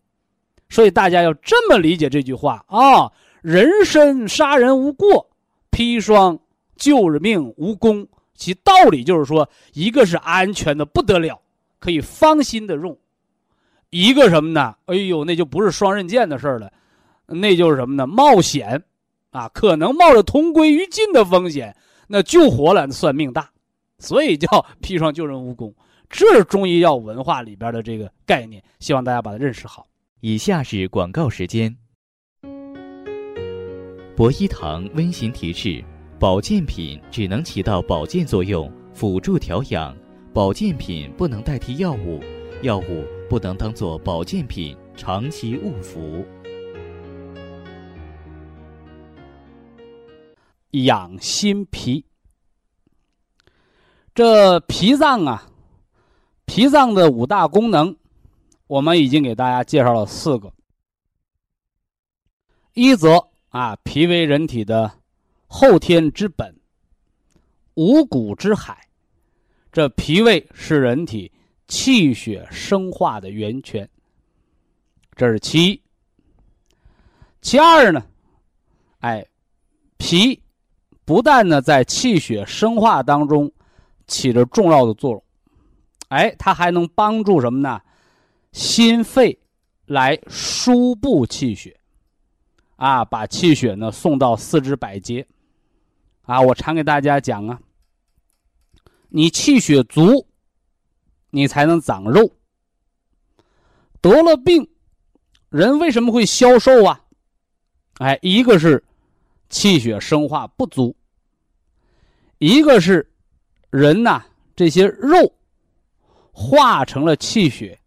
[0.68, 3.10] 所以大家要这么理解这句话啊。
[3.40, 5.28] 人参杀人无过，
[5.70, 6.38] 砒霜
[6.76, 8.06] 救人命无功。
[8.34, 11.40] 其道理就是说，一个是安全的不得了，
[11.78, 12.94] 可以放心的用；
[13.90, 14.76] 一个什么呢？
[14.86, 16.72] 哎呦，那就不是双刃剑的事儿了，
[17.34, 18.06] 那就是什么呢？
[18.06, 18.82] 冒险
[19.30, 21.74] 啊，可能冒着同归于尽的风险。
[22.06, 23.50] 那救活了，算命大。
[23.98, 24.48] 所以叫
[24.82, 25.74] 砒霜救人无功。
[26.10, 29.86] 这是中医药文化里边的这个概念，希望大家把它认识好。
[30.20, 31.74] 以下是广告时间。
[34.14, 35.82] 博一堂温馨提示：
[36.18, 39.94] 保健品只能起到保健作用，辅助调养；
[40.34, 42.20] 保健品不能代替药物，
[42.60, 46.24] 药物不能当做保健品长期误服。
[50.72, 52.04] 养心脾，
[54.14, 55.48] 这脾脏啊。
[56.44, 57.96] 脾脏的五大功能，
[58.66, 60.52] 我们已经给大家介绍了四个。
[62.74, 64.90] 一则啊，脾为人体的
[65.46, 66.54] 后天之本，
[67.74, 68.86] 五谷之海，
[69.70, 71.32] 这脾胃是人体
[71.68, 73.88] 气血生化的源泉。
[75.14, 75.82] 这是其一。
[77.40, 78.04] 其二呢，
[78.98, 79.26] 哎，
[79.96, 80.42] 脾
[81.04, 83.50] 不但呢在气血生化当中
[84.06, 85.24] 起着重要的作用。
[86.08, 87.80] 哎，它还能帮助什么呢？
[88.52, 89.38] 心肺
[89.86, 91.80] 来输布气血，
[92.76, 95.26] 啊，把气血呢送到四肢百节，
[96.22, 97.58] 啊，我常给大家讲啊，
[99.08, 100.26] 你气血足，
[101.30, 102.30] 你才能长肉。
[104.02, 104.68] 得了病，
[105.48, 107.00] 人为什么会消瘦啊？
[107.98, 108.84] 哎，一个是
[109.52, 110.96] 气血生化不足，
[112.38, 113.08] 一个是
[113.70, 114.24] 人呐
[114.56, 115.32] 这些肉。
[116.34, 117.78] 化成了气血，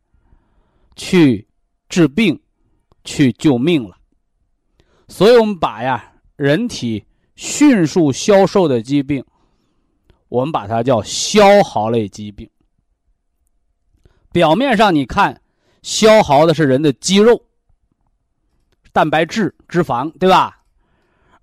[0.96, 1.48] 去
[1.90, 2.40] 治病，
[3.04, 3.98] 去救命了。
[5.08, 7.04] 所以我们把呀人体
[7.36, 9.26] 迅速消瘦的疾病，
[10.30, 12.48] 我们把它叫消耗类疾病。
[14.32, 15.42] 表面上你看，
[15.82, 17.42] 消耗的是人的肌肉、
[18.94, 20.64] 蛋白质、脂肪，对吧？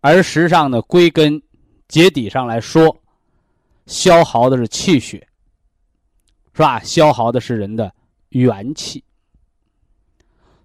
[0.02, 1.42] 而实际上呢，归根
[1.88, 2.94] 结底上来说，
[3.86, 5.26] 消耗的是气血。
[6.54, 6.78] 是吧？
[6.80, 7.90] 消耗的是人的
[8.28, 9.02] 元气，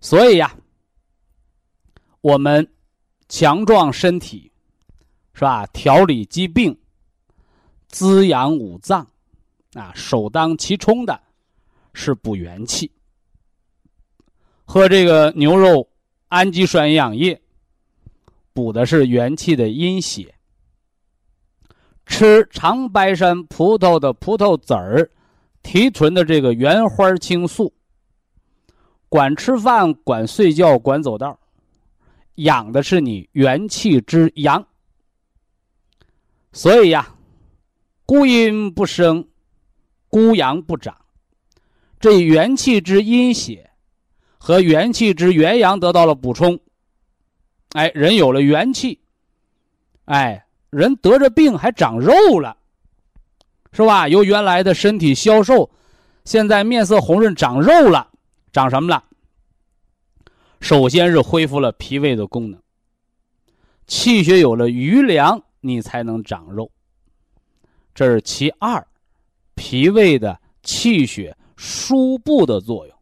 [0.02, 0.54] 所以呀，
[2.20, 2.70] 我们
[3.30, 4.52] 强壮身体，
[5.34, 5.66] 是吧？
[5.68, 6.78] 调理疾病，
[7.88, 9.08] 滋养五脏，
[9.76, 11.18] 啊，首当其冲的
[11.94, 12.92] 是补元气。
[14.66, 15.90] 喝这个牛肉
[16.28, 17.42] 氨基酸营养液，
[18.58, 20.34] 补的是元气的阴血。
[22.08, 25.08] 吃长白山葡萄的葡萄籽儿。
[25.64, 27.74] 提纯的这个原花青素，
[29.10, 31.38] 管吃饭，管睡觉，管走道，
[32.36, 34.66] 养的是你元气之阳。
[36.54, 37.14] 所以呀，
[38.06, 39.28] 孤阴不生，
[40.08, 40.96] 孤阳不长。
[42.00, 43.70] 这元气之阴血
[44.38, 46.58] 和元气之元阳得到了补充，
[47.74, 49.00] 哎，人有了元气，
[50.06, 52.56] 哎，人得着病还长肉了。
[53.74, 54.08] 是吧？
[54.08, 55.70] 由原来的身体消瘦，
[56.26, 58.10] 现在面色红润，长肉了，
[58.52, 59.04] 长什么了？
[60.62, 62.60] 首先是恢复了脾胃的功能，
[63.86, 66.72] 气血有了余粮，你才能长肉。
[67.94, 68.88] 这是其二，
[69.54, 72.96] 脾胃的气血输布的作用。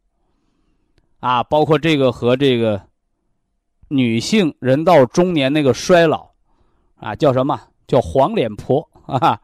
[1.20, 2.82] 啊，包括这个和这个
[3.88, 6.28] 女性人到中年那个衰老，
[6.96, 9.40] 啊，叫什么叫黄脸婆啊？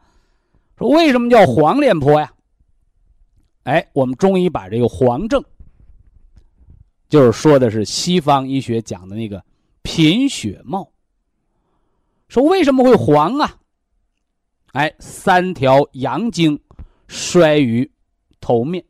[0.77, 2.33] 说为什么叫黄脸婆呀？
[3.63, 5.41] 哎，我们中医把这个黄症，
[7.07, 9.41] 就是说的是西方医学讲的那个
[9.81, 10.89] 贫血貌。
[12.27, 13.55] 说为什么会黄啊？
[14.73, 16.59] 哎，三条阳经
[17.07, 17.89] 衰于
[18.41, 18.83] 头面。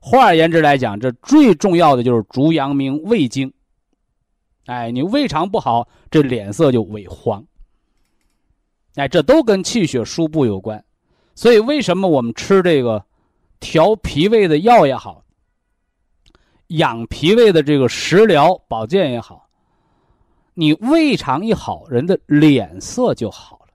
[0.00, 3.50] 换而言之来讲，这最重要的就是足阳明胃经。
[4.66, 7.44] 哎，你胃肠不好，这脸色就萎黄。
[8.96, 10.84] 哎，这都跟气血输布有关，
[11.34, 13.04] 所以为什么我们吃这个
[13.60, 15.22] 调脾胃的药也好，
[16.68, 19.48] 养脾胃的这个食疗保健也好，
[20.54, 23.74] 你胃肠一好，人的脸色就好了。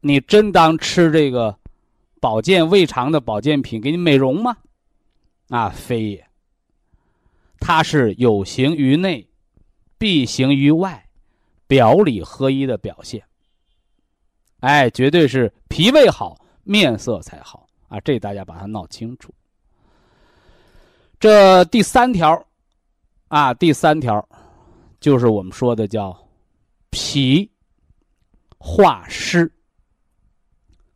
[0.00, 1.56] 你真当吃这个
[2.20, 4.56] 保健胃肠的保健品给你美容吗？
[5.48, 6.26] 啊，非也。
[7.60, 9.26] 它是有形于内，
[9.98, 11.08] 必行于外，
[11.66, 13.22] 表里合一的表现。
[14.60, 18.00] 哎，绝对是脾胃好，面色才好啊！
[18.00, 19.32] 这大家把它闹清楚。
[21.20, 22.46] 这第三条，
[23.28, 24.26] 啊，第三条，
[24.98, 26.16] 就是我们说的叫
[26.90, 27.50] 脾
[28.58, 29.50] 化湿。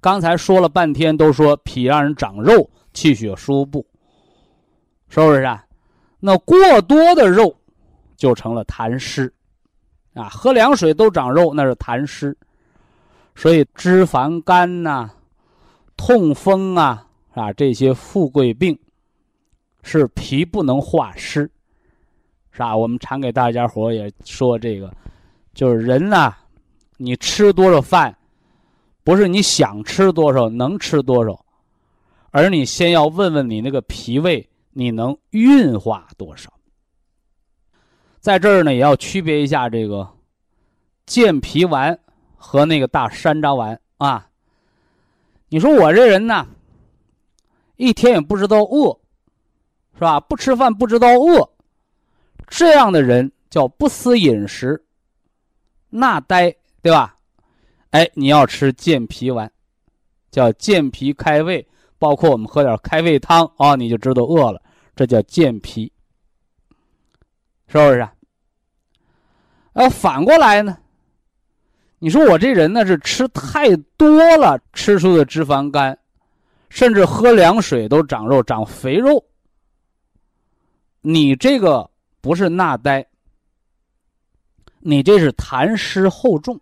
[0.01, 3.87] 刚才说了半天，都说脾让人长肉，气血输布，
[5.09, 5.65] 是不是啊？
[6.19, 7.55] 那过多的肉
[8.21, 9.33] 就成了痰湿，
[10.13, 12.37] 啊，喝凉水都长肉，那是痰湿。
[13.35, 15.11] 所以脂肪肝呐、
[15.97, 18.79] 痛风啊啊这些富贵病，
[19.83, 21.51] 是脾不能化湿，
[22.53, 22.77] 是吧？
[22.77, 24.93] 我们常给大家伙也说这个，
[25.55, 26.35] 就是人呐，
[26.99, 28.15] 你吃多少饭，
[29.03, 31.43] 不是你想吃多少能吃多少，
[32.33, 36.53] 而你先要问问你那个脾胃，你能运化多少。
[38.21, 40.07] 在这儿呢，也要区别一下这个
[41.07, 41.99] 健脾丸
[42.37, 44.29] 和那个大山楂丸啊。
[45.49, 46.47] 你说我这人呢，
[47.77, 48.97] 一天也不知道饿，
[49.95, 50.21] 是吧？
[50.21, 51.51] 不吃饭不知道饿，
[52.47, 54.85] 这样的人叫不思饮食，
[55.89, 57.17] 那呆，对吧？
[57.91, 59.51] 哎，你要吃健脾丸，
[60.31, 61.67] 叫健脾开胃，
[61.99, 64.63] 包括我们喝点开胃汤啊，你就知道饿了，
[64.95, 65.91] 这叫健脾。
[67.73, 68.01] 是不是？
[69.75, 70.77] 啊，反过来呢？
[72.01, 75.97] 你说我这人呢是吃太多了，吃出的脂肪肝，
[76.69, 79.25] 甚至喝凉水都长肉、长肥肉。
[81.01, 81.89] 你这个
[82.21, 83.07] 不是纳呆，
[84.81, 86.61] 你这是痰湿厚重，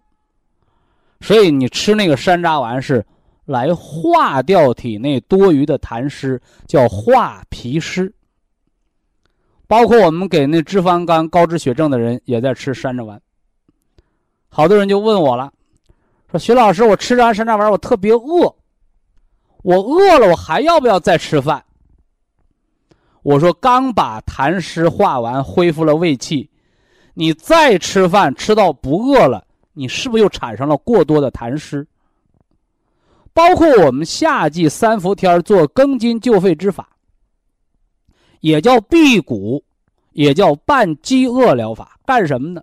[1.21, 3.07] 所以你吃那个山楂丸是
[3.47, 8.12] 来化掉体内多余的痰湿，叫化脾湿。
[9.69, 13.21] 包括我们给那脂肪肝、高脂血症的人也在吃山楂丸。
[14.49, 15.53] 好多人就问我了，
[16.31, 18.57] 说徐老师，我吃完山楂丸，我特别饿，
[19.63, 21.63] 我饿了，我还要不要再吃饭？
[23.23, 26.49] 我说，刚把痰湿化完，恢复了胃气，
[27.13, 31.87] 你再吃饭，吃到不饿了，你是不是又产生了过多的痰湿？
[33.35, 36.89] 包括我们夏季三伏天做庚金救肺之法。
[38.40, 39.64] 也叫辟谷，
[40.12, 42.62] 也叫半饥饿疗法，干什么呢？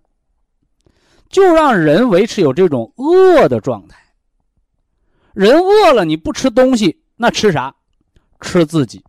[1.29, 3.97] 就让人维持有这种饿的状态。
[5.33, 7.75] 人饿了，你不吃东西，那吃啥？
[8.39, 9.03] 吃自己，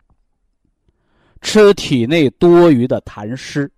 [1.41, 3.71] 吃体内多余的痰湿。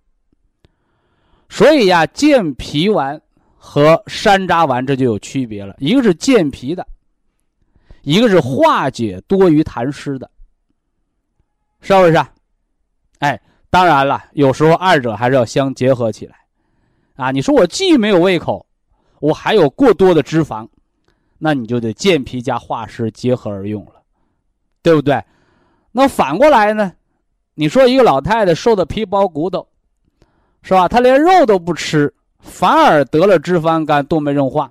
[1.48, 3.20] 所以呀，健脾丸
[3.56, 6.86] 和山楂丸这就有区别了，一个是健脾的，
[8.02, 10.30] 一个是化解多余痰湿的，
[11.80, 12.26] 是不是？
[13.20, 16.36] 哎，当然了，有时候二者还是要相结合起来，
[17.16, 18.66] 啊，你说我既没有胃口，
[19.20, 20.68] 我还有过多的脂肪，
[21.38, 23.92] 那你就得健脾加化湿结合而用了，
[24.82, 25.22] 对不对？
[25.92, 26.92] 那反过来呢？
[27.54, 29.66] 你说一个老太太瘦的皮包骨头，
[30.62, 30.88] 是吧？
[30.88, 34.70] 她连肉都不吃，反而得了脂肪肝、动脉硬化。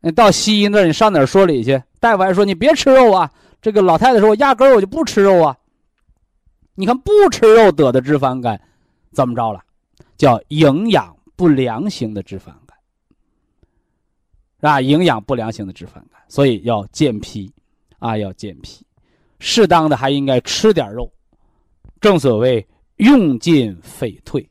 [0.00, 1.82] 你到西医那，你上哪说理去？
[1.98, 3.28] 大夫还说你别吃肉啊。
[3.60, 5.56] 这个老太太说：“我压根儿我就不吃肉啊。”
[6.78, 8.60] 你看，不吃肉得的脂肪肝，
[9.10, 9.64] 怎么着了？
[10.18, 12.76] 叫营养不良型的脂肪肝，
[14.58, 14.80] 是吧？
[14.82, 17.50] 营养不良型的脂肪肝，所以要健脾，
[17.98, 18.84] 啊，要健脾，
[19.38, 21.10] 适当的还应该吃点肉，
[21.98, 24.46] 正所谓用进废退，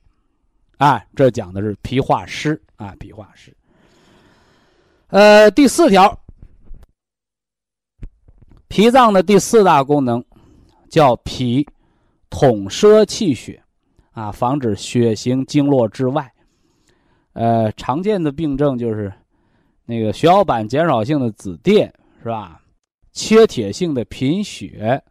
[0.78, 3.56] 啊，这讲的是脾化湿啊，脾化湿。
[5.10, 6.20] 呃，第四条，
[8.68, 10.26] 脾脏的第四大功能
[10.90, 11.64] 叫脾。
[12.38, 13.64] 统摄气血，
[14.12, 16.30] 啊，防止血行经络之外。
[17.32, 19.10] 呃，常见的病症就是
[19.86, 21.90] 那个血小板减少性的紫癜，
[22.22, 22.60] 是吧？
[23.14, 25.02] 缺铁性的贫血，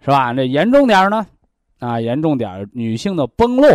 [0.00, 0.32] 是吧？
[0.32, 1.26] 那严重点呢？
[1.78, 3.68] 啊，严重点女性的崩漏，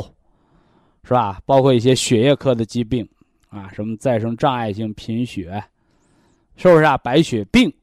[1.03, 1.41] 是吧？
[1.47, 3.07] 包括一些血液科的疾病，
[3.49, 5.63] 啊，什么再生障碍性贫血，
[6.55, 6.95] 是不是啊？
[6.99, 7.73] 白血病。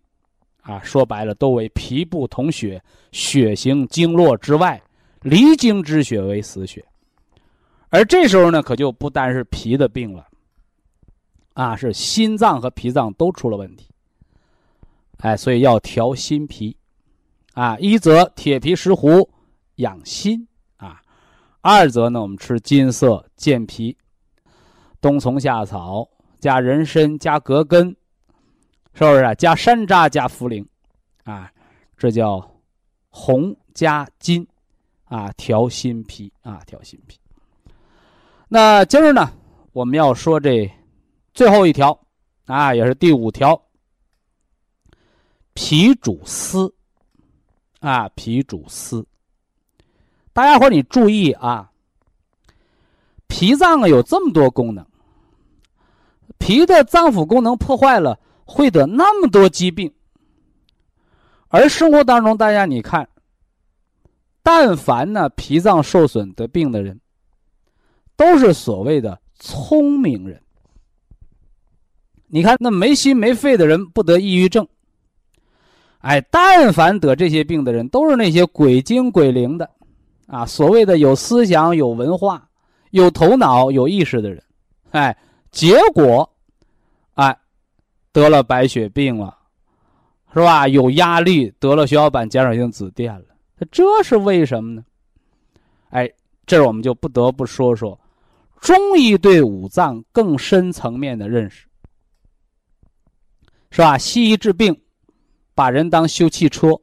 [0.67, 4.83] 啊，说白了，都为脾不统血，血行经络之外，
[5.23, 6.85] 离经之血为死血。
[7.89, 10.27] 而这时候呢，可就不单是脾的病了，
[11.55, 13.89] 啊，是心脏和脾脏都出了问题。
[15.19, 16.77] 哎，所以要调心脾，
[17.55, 19.27] 啊，一则铁皮石斛
[19.77, 20.47] 养心
[20.79, 21.01] 啊，
[21.61, 23.97] 二则呢，我们吃金色健脾，
[25.01, 26.09] 冬虫夏草
[26.41, 27.97] 加人参加葛根。
[28.99, 29.35] 是不是啊？
[29.35, 30.65] 加山楂加茯苓，
[31.25, 31.53] 啊，
[31.99, 32.43] 这叫
[33.11, 34.47] 红加金，
[35.05, 37.19] 啊，调心脾啊，调心脾。
[38.49, 39.31] 那今儿呢，
[39.73, 40.73] 我们要说这
[41.35, 42.01] 最后一条，
[42.47, 43.61] 啊，也是第五条，
[45.53, 46.75] 脾主思，
[47.81, 49.07] 啊，脾主思。
[50.33, 51.71] 大家伙你注意啊，
[53.27, 54.87] 脾脏啊有这么多功能，
[56.39, 58.19] 脾的脏腑功能破坏了。
[58.47, 59.93] 会得那么多疾病，
[61.49, 63.07] 而生活当中，大家你看，
[64.43, 67.01] 但凡呢脾脏受损得病的人，
[68.17, 70.41] 都是所谓的聪明人。
[72.29, 74.67] 你看那没心没肺的人不得抑郁症。
[75.99, 79.69] 哎，但凡得这些病的人，都是那些鬼精鬼灵的，
[80.29, 82.49] 啊，所谓的有思想、有文化、
[82.91, 84.41] 有头脑、有意识的人，
[84.91, 85.17] 哎，
[85.51, 86.31] 结果，
[88.17, 89.37] 得了白血病了，
[90.33, 90.67] 是吧？
[90.67, 93.25] 有压力，得了血小板减少性紫癜了，
[93.71, 94.83] 这是为什么呢？
[95.91, 96.11] 哎，
[96.47, 98.01] 这我们就不得不说说
[98.59, 101.69] 中医对五脏更深层面的认识，
[103.71, 103.99] 是吧？
[103.99, 104.81] 西医治病。
[105.55, 106.79] 把人当修汽车，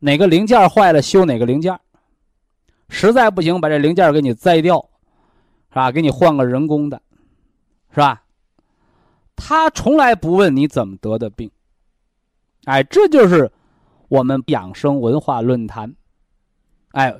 [0.00, 1.78] 哪个零件坏了修哪个零件，
[2.90, 4.88] 实在不行把这零件给你摘掉，
[5.70, 5.90] 是吧？
[5.90, 7.00] 给你换个人工的，
[7.90, 8.22] 是吧？
[9.40, 11.50] 他从来不问你怎么得的病，
[12.64, 13.50] 哎，这就是
[14.08, 15.94] 我们养生文化论坛，
[16.90, 17.14] 哎，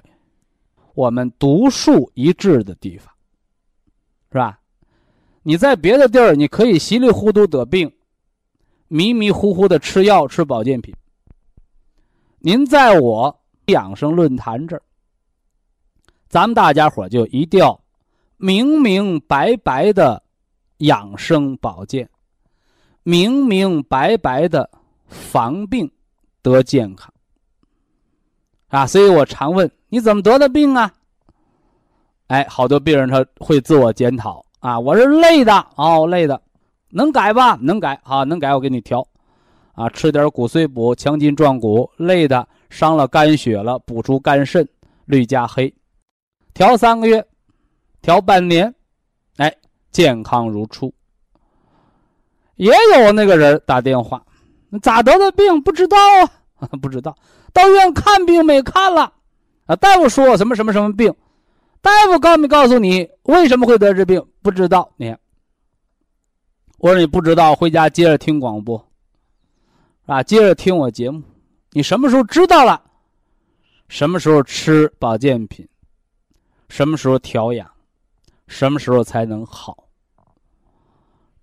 [0.95, 3.15] 我们独树一帜的地方，
[4.33, 4.61] 是吧？
[5.45, 7.91] 你在别的地儿你可以稀里糊涂得病。
[8.91, 10.95] 迷迷糊糊的吃药吃保健品。
[12.39, 14.83] 您在我养生论坛这儿，
[16.29, 17.79] 咱们大家伙就一定要
[18.39, 20.23] 明明白白的
[20.79, 22.09] 养生保健，
[23.03, 24.69] 明明白白的
[25.07, 25.91] 防病
[26.43, 27.13] 得健康。
[28.69, 30.93] 啊，所以我常问你怎么得的病啊？
[32.27, 36.41] 哎，好多病人他会自我检讨啊，我是累的哦，累的。
[36.91, 37.59] 能改吧？
[37.61, 39.07] 能改啊，能改我给你调，
[39.73, 41.91] 啊，吃点骨髓补，强筋壮骨。
[41.97, 44.67] 累的伤了肝血了，补出肝肾，
[45.07, 45.75] 绿加黑，
[46.55, 47.27] 调三个月，
[48.01, 48.75] 调半年，
[49.37, 49.55] 哎，
[49.99, 50.95] 健康如初。
[52.55, 54.25] 也有那个人打电话，
[54.81, 55.97] 咋得的病不知道
[56.55, 56.69] 啊？
[56.81, 57.17] 不知道，
[57.53, 59.13] 到医院看病没看了，
[59.67, 61.13] 啊，大夫说我什么什么什么病，
[61.81, 64.25] 大夫告没告诉你为什么会得这病？
[64.41, 65.17] 不知道，你。
[66.79, 68.89] 我说你不知道，回家接着听广播，
[70.07, 71.21] 啊，接着听我节目。
[71.73, 72.81] 你什么时候知道了？
[73.89, 75.69] 什么时候吃保健品？
[76.69, 77.69] 什么时候调养？
[78.47, 79.88] 什么时候才能好？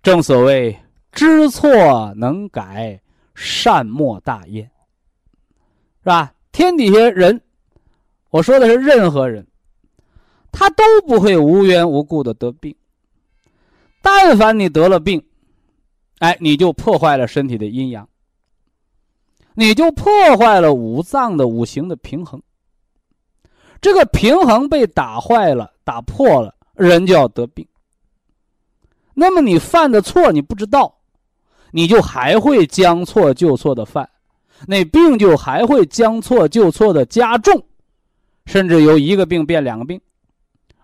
[0.06, 0.78] 正所谓
[1.12, 3.02] 知错能改，
[3.34, 4.64] 善莫大焉，
[6.04, 6.32] 是吧？
[6.52, 7.42] 天底下人，
[8.30, 9.48] 我说的是任何人，
[10.52, 12.76] 他都不会无缘无故的得病。
[14.04, 15.26] 但凡你得了病，
[16.20, 18.08] 哎，你就破坏了身体的阴阳，
[19.56, 22.40] 你就破坏了五脏的五行的平衡。
[23.82, 27.68] 这个平衡被打坏了、打破了，人就要得病。
[29.16, 30.98] 那么你犯的错你不知道，
[31.72, 34.08] 你就还会将错就错的犯，
[34.68, 37.66] 那病就还会将错就错的加重，
[38.46, 40.00] 甚至由一个病变两个病，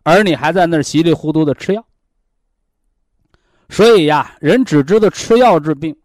[0.04, 1.86] 而你还在那儿稀里糊涂的吃药。
[3.70, 5.96] 所以呀，人只知道吃药治病，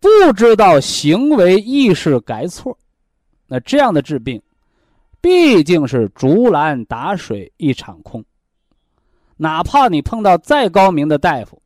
[0.00, 2.76] 不知道行为意识改错，
[3.46, 4.42] 那这样的治病，
[5.20, 8.24] 毕竟是竹篮打水一场空。
[9.42, 11.60] 哪怕你碰到再高明的大夫，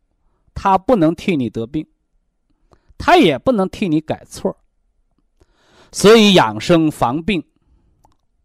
[0.55, 1.87] 他不能替你得病，
[2.97, 4.57] 他也不能替你改错。
[5.93, 7.45] 所以养生防病，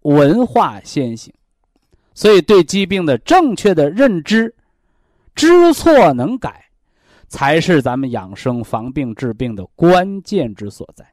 [0.02, 1.34] 文化先行。
[2.14, 4.54] 所以对疾病的正确的认知。
[5.34, 6.66] 知错能改，
[7.30, 11.06] 才是咱们养生防病治病的关键之所在。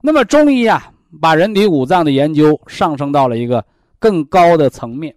[0.00, 0.90] 那么中医啊，
[1.20, 3.62] 把人体五脏的研究上升到了一个
[3.98, 5.14] 更高的层面，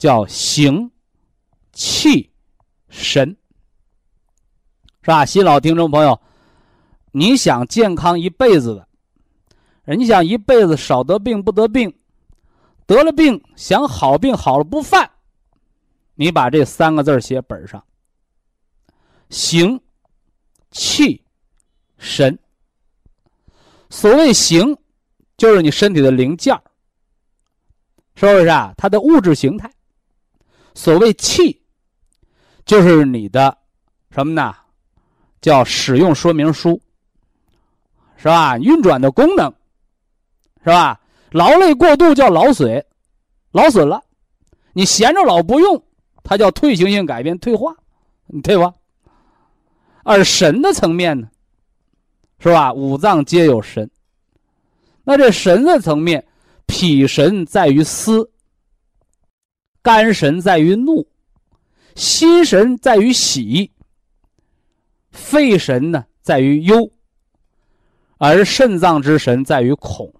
[0.00, 0.90] 叫形、
[1.74, 2.30] 气、
[2.88, 3.36] 神，
[5.02, 5.26] 是吧？
[5.26, 6.18] 新老听众朋友，
[7.12, 8.88] 你想健康一辈子的，
[9.84, 11.94] 人家想一辈子少得病不得病，
[12.86, 15.10] 得了病想好病好了不犯。
[16.14, 17.84] 你把这三个字写本上。
[19.28, 19.78] 形、
[20.70, 21.22] 气、
[21.98, 22.38] 神。
[23.90, 24.74] 所谓形，
[25.36, 26.58] 就是你身体的零件
[28.14, 28.72] 是不是啊？
[28.78, 29.70] 它的物质形态。
[30.74, 31.60] 所谓气，
[32.64, 33.56] 就是你的
[34.10, 34.54] 什么呢？
[35.40, 36.80] 叫使用说明书，
[38.16, 38.58] 是吧？
[38.58, 39.52] 运转的功能，
[40.62, 41.00] 是吧？
[41.30, 42.84] 劳累过度叫劳损，
[43.52, 44.02] 劳损了，
[44.72, 45.82] 你闲着老不用。
[46.22, 47.74] 它叫退行性改变、退化，
[48.42, 48.72] 对吧？
[50.04, 51.28] 而神的层面呢，
[52.38, 52.72] 是吧？
[52.72, 53.90] 五脏皆有神。
[55.02, 56.24] 那这神的层面，
[56.66, 58.29] 脾神在于思，
[59.82, 61.06] 肝神在于怒，
[61.94, 63.70] 心神在于喜，
[65.10, 66.90] 肺神呢在于忧，
[68.18, 70.12] 而肾脏之神在于恐。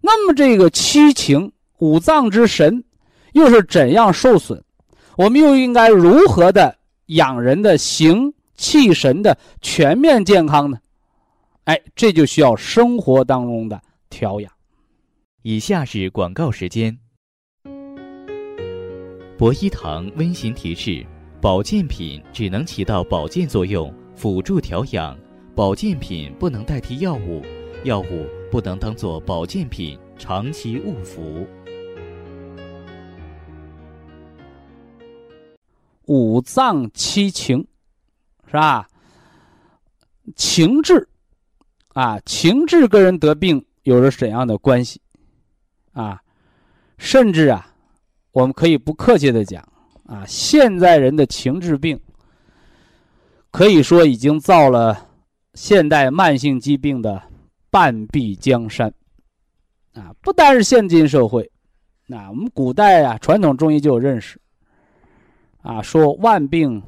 [0.00, 2.84] 那么这个七情五脏之神
[3.32, 4.62] 又是怎样受损？
[5.16, 10.78] 我们又应该如何的养人的形气神的全面健康呢？
[11.64, 14.52] 哎，这就需要生活当中的调养。
[15.42, 16.98] 以下是广告时间。
[19.38, 21.04] 博一堂温馨提示：
[21.42, 25.14] 保健品只能起到保健作用，辅助调养；
[25.54, 27.44] 保健品不能代替药物，
[27.84, 31.46] 药物不能当做保健品长期误服。
[36.06, 37.58] 五脏七情，
[38.46, 38.88] 是吧？
[40.34, 41.06] 情志，
[41.92, 44.98] 啊，情志跟人得病有着怎样的关系？
[45.92, 46.22] 啊，
[46.96, 47.74] 甚至啊，
[48.36, 49.66] 我们可以不客气的讲，
[50.04, 51.98] 啊，现在人的情志病，
[53.50, 55.08] 可以说已经造了
[55.54, 57.22] 现代慢性疾病的
[57.70, 58.92] 半壁江山。
[59.94, 61.50] 啊，不单是现今社会，
[62.08, 64.38] 那我们古代啊，传统中医就有认识。
[65.62, 66.82] 啊，说万病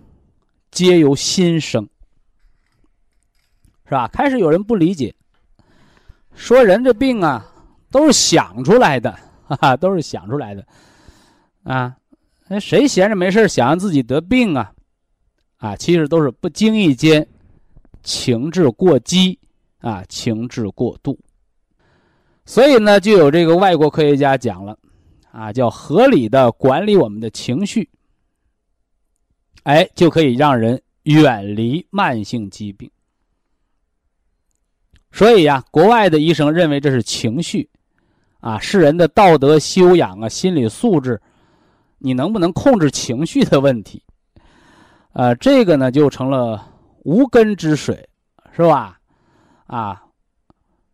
[0.70, 1.88] 皆由心生，
[3.86, 4.06] 是吧？
[4.08, 5.14] 开始有人不理解，
[6.34, 7.50] 说人这病啊
[7.90, 9.10] 都是想出来的，
[9.46, 10.62] 哈哈，都是想出来的，
[11.62, 11.96] 啊，
[12.48, 14.72] 那谁闲着没事想让自己得病啊？
[15.58, 17.26] 啊，其实都是不经意间
[18.02, 19.38] 情志过激
[19.80, 21.18] 啊，情志过度，
[22.46, 24.78] 所以呢，就有这个外国科学家讲了，
[25.30, 27.88] 啊，叫合理的管理我们的情绪。
[29.64, 32.90] 哎，就可以让人远离慢性疾病。
[35.10, 37.68] 所以呀，国外的医生认为这是情绪，
[38.40, 41.20] 啊，是人的道德修养啊，心理素质，
[41.98, 44.02] 你能不能控制情绪的问题？
[45.12, 46.72] 呃，这个呢就成了
[47.04, 48.08] 无根之水，
[48.52, 48.98] 是吧？
[49.66, 50.04] 啊，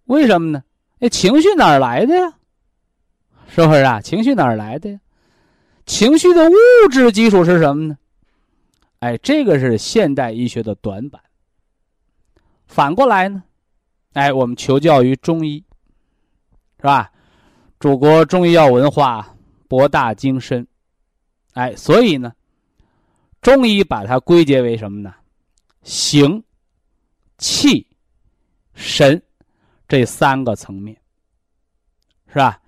[0.05, 0.63] 为什么呢？
[0.99, 2.33] 那情绪哪儿来的呀？
[3.47, 4.01] 是不是啊？
[4.01, 4.99] 情绪哪儿来的呀？
[5.85, 6.55] 情绪的物
[6.91, 7.99] 质基础是什么呢？
[9.01, 11.21] 哎，这个是现代医学的短板。
[12.67, 13.43] 反过来呢，
[14.15, 15.63] 哎，我们求教于中医，
[16.79, 17.13] 是吧？
[17.79, 19.37] 祖国中医药文化
[19.69, 20.67] 博大精深，
[21.55, 22.33] 哎，所以呢，
[23.41, 25.15] 中医把它归结为什么呢？
[25.83, 26.43] 形、
[27.39, 27.87] 气、
[28.75, 29.21] 神
[29.87, 30.97] 这三个层面，
[32.27, 32.61] 是吧？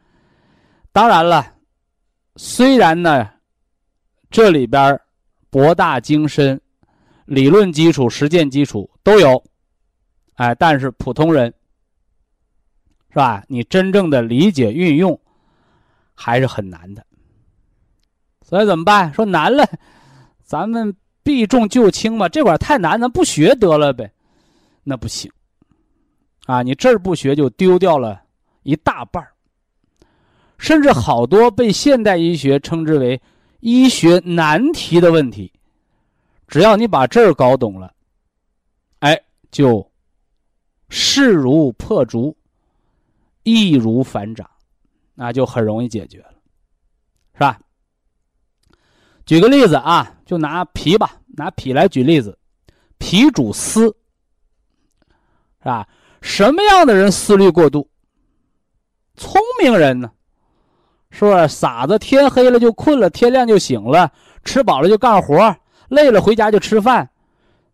[0.93, 1.55] 当然了，
[2.37, 3.29] 虽然呢，
[4.31, 5.01] 这里边
[5.51, 6.61] 博大精深，
[7.25, 9.43] 理论基础、实践基础都有，
[10.35, 11.53] 哎，但是普通人，
[13.11, 13.43] 是吧？
[13.49, 15.19] 你真正的理解运用，
[16.15, 17.05] 还是很难的。
[18.49, 19.13] 所以怎么办？
[19.13, 19.67] 说难了，
[20.45, 20.95] 咱们
[21.25, 22.29] 避重就轻吧。
[22.29, 24.13] 这会儿太难，咱不学得了呗？
[24.85, 25.29] 那不行，
[26.47, 28.23] 啊，你这儿不学就丢掉了
[28.63, 29.33] 一大半儿
[30.59, 33.21] 甚至好多被现代医学称之为。
[33.61, 35.53] 医学难题的问题，
[36.47, 37.93] 只要你把这儿搞懂了，
[39.01, 39.21] 哎，
[39.51, 39.91] 就
[40.89, 42.37] 势如破竹，
[43.43, 44.49] 易如反掌，
[45.15, 46.35] 那就很容易解决了，
[47.35, 47.59] 是吧？
[49.27, 52.39] 举个例子啊，就拿脾吧，拿脾来举例子，
[52.97, 53.95] 脾主思，
[55.59, 55.87] 是吧？
[56.23, 57.89] 什么样的人思虑过度？
[59.17, 60.11] 聪明人呢？
[61.11, 61.99] 是不是傻子？
[61.99, 64.13] 天黑了就困了，天亮就醒了，
[64.45, 65.57] 吃饱了就干活，
[65.89, 67.09] 累了回家就吃饭。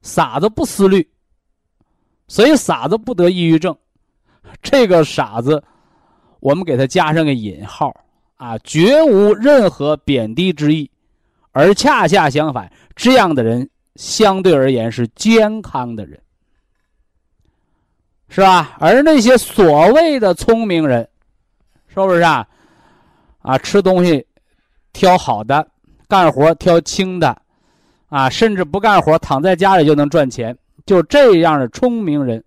[0.01, 1.09] 傻子不思虑，
[2.29, 3.77] 所以傻子不得抑郁症。
[4.63, 5.63] 这个傻子，
[6.41, 7.95] 我们给他加上个引号
[8.37, 10.91] 啊，绝无任何贬低之意，
[11.53, 16.21] 而恰恰相反，这样的人相对而言是健康的人，
[18.29, 18.77] 是吧？
[18.81, 21.09] 而那些所谓的聪明人，
[21.89, 22.49] 是不是啊？
[23.41, 24.27] 啊，吃东西
[24.93, 25.69] 挑好的，
[26.09, 27.37] 干活挑轻的，
[28.09, 32.43] 啊，甚至不干活，躺在家里就能赚钱，就这样的聪明人，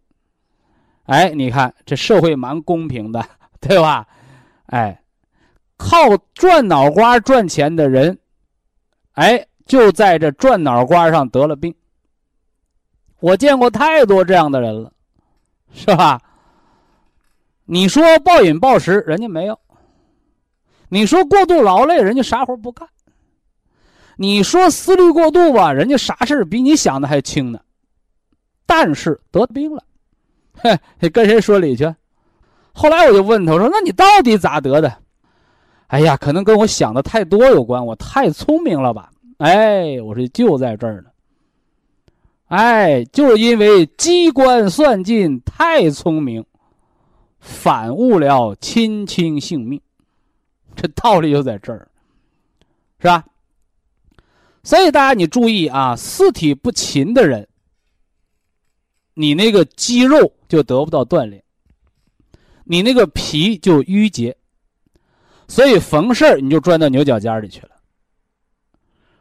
[1.03, 3.24] 哎，你看这社会蛮公平的，
[3.60, 4.08] 对吧？
[4.68, 4.99] 哎，
[5.78, 5.97] 靠
[6.34, 8.18] 赚脑瓜赚钱的人，
[9.16, 11.74] 哎，就在这转脑瓜上得了病。
[13.20, 14.91] 我见过太多这样的人了，
[15.74, 16.22] 是吧？
[17.66, 19.59] 你说暴饮暴食，人家没有。
[20.89, 22.88] 你说过度劳累，人家啥活不干；
[24.18, 27.59] 你说思虑过度吧，人家啥事比你想的还轻呢。
[28.66, 29.84] 但是得病了，
[30.99, 31.91] 嘿，跟谁说理去？
[32.74, 34.93] 后来我就问他，我说：“那你到底咋得的？”
[35.88, 39.12] 哎呀，可能跟我想的太多有关，我太聪明了吧？
[39.38, 41.10] 哎，我说就在这儿呢。
[42.48, 46.46] 哎，就是因为机关算尽，太聪明，
[47.40, 49.82] 反误了亲亲性命。
[50.76, 51.88] 这道理就在这儿，
[53.00, 53.26] 是吧？
[54.64, 57.48] 所以大家你注意啊，四体不勤的人，
[59.14, 61.44] 你那个肌肉就得不到锻炼，
[62.64, 64.36] 你那个脾就淤结，
[65.48, 67.70] 所以逢事儿你就钻到牛角尖里去了。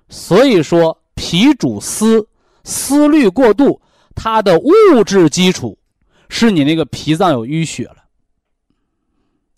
[0.08, 2.26] 所以说，脾主思，
[2.64, 3.80] 思虑过度，
[4.14, 5.78] 它的物质基础
[6.28, 7.96] 是你那个脾脏有淤血了，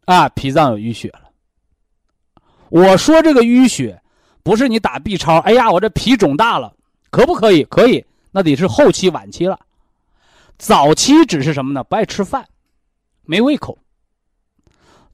[0.04, 1.30] 啊，脾脏有淤血了。
[2.68, 4.00] 我说这个淤血。
[4.42, 6.72] 不是你打 B 超，哎呀，我这脾肿大了，
[7.10, 7.64] 可不可以？
[7.64, 9.58] 可以，那得是后期、晚期了。
[10.56, 11.82] 早期只是什么呢？
[11.82, 12.46] 不爱吃饭，
[13.24, 13.76] 没胃口。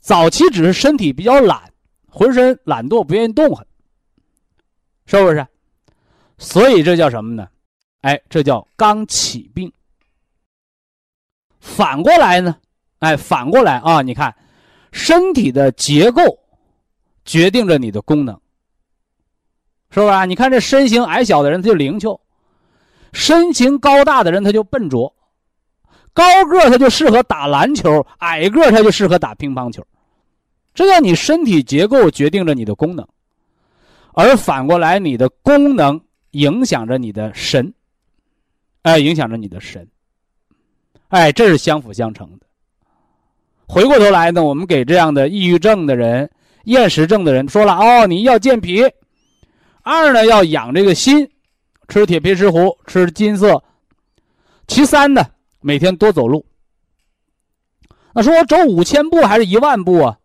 [0.03, 1.63] 早期只是身体比较懒，
[2.11, 3.65] 浑身懒惰，不愿意动弹，
[5.07, 5.47] 是不是？
[6.39, 7.49] 所以这叫什么呢？
[8.01, 9.73] 哎，这叫刚起病。
[11.61, 12.57] 反过来呢？
[12.99, 14.35] 哎，反过来啊，你看，
[14.91, 16.37] 身体的结构
[17.25, 18.35] 决定着你的功能。
[19.91, 20.25] 是不是啊？
[20.25, 22.21] 你看这身形矮小的人他就灵巧，
[23.13, 25.15] 身形高大的人他就笨拙，
[26.13, 29.87] 高个他就适合打篮球，矮个他就适合打乒乓球。
[30.75, 33.07] 这叫你身体结构决定着你的功能，
[34.15, 36.01] 而反过来你的功能
[36.31, 37.75] 影响着你的神，
[38.83, 39.87] 哎，影响着你的神，
[41.09, 42.47] 哎，这是相辅相成的。
[43.67, 46.31] 回过头来呢，我们给这样的抑郁症的人、
[46.65, 48.83] 厌食症的人说了哦，你要健脾。
[49.83, 51.29] 二呢，要养这个心，
[51.89, 53.63] 吃铁皮石斛，吃金色。
[54.67, 55.23] 其三呢，
[55.61, 56.47] 每天多走路。
[58.15, 60.19] 那说我走五千步还是一万步啊？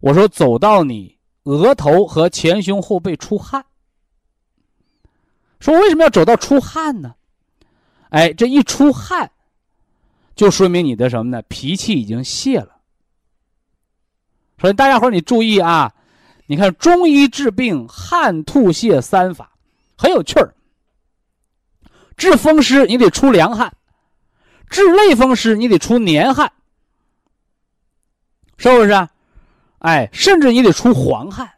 [0.00, 3.64] 我说走到你额头和前胸后背出汗。
[5.60, 7.14] 说为什么要走到出汗呢？
[8.10, 9.30] 哎，这一出汗，
[10.36, 11.42] 就说明你的什么呢？
[11.48, 12.76] 脾气已经泄了。
[14.60, 15.94] 所以大家伙你注意啊。
[16.50, 19.52] 你看中医治病汗吐泻三法，
[19.98, 20.54] 很有趣儿。
[22.16, 23.76] 治风湿你得出凉汗，
[24.70, 26.50] 治类风湿你得出黏汗，
[28.56, 29.10] 是不是啊？
[29.78, 31.48] 哎，甚至你得出黄汗，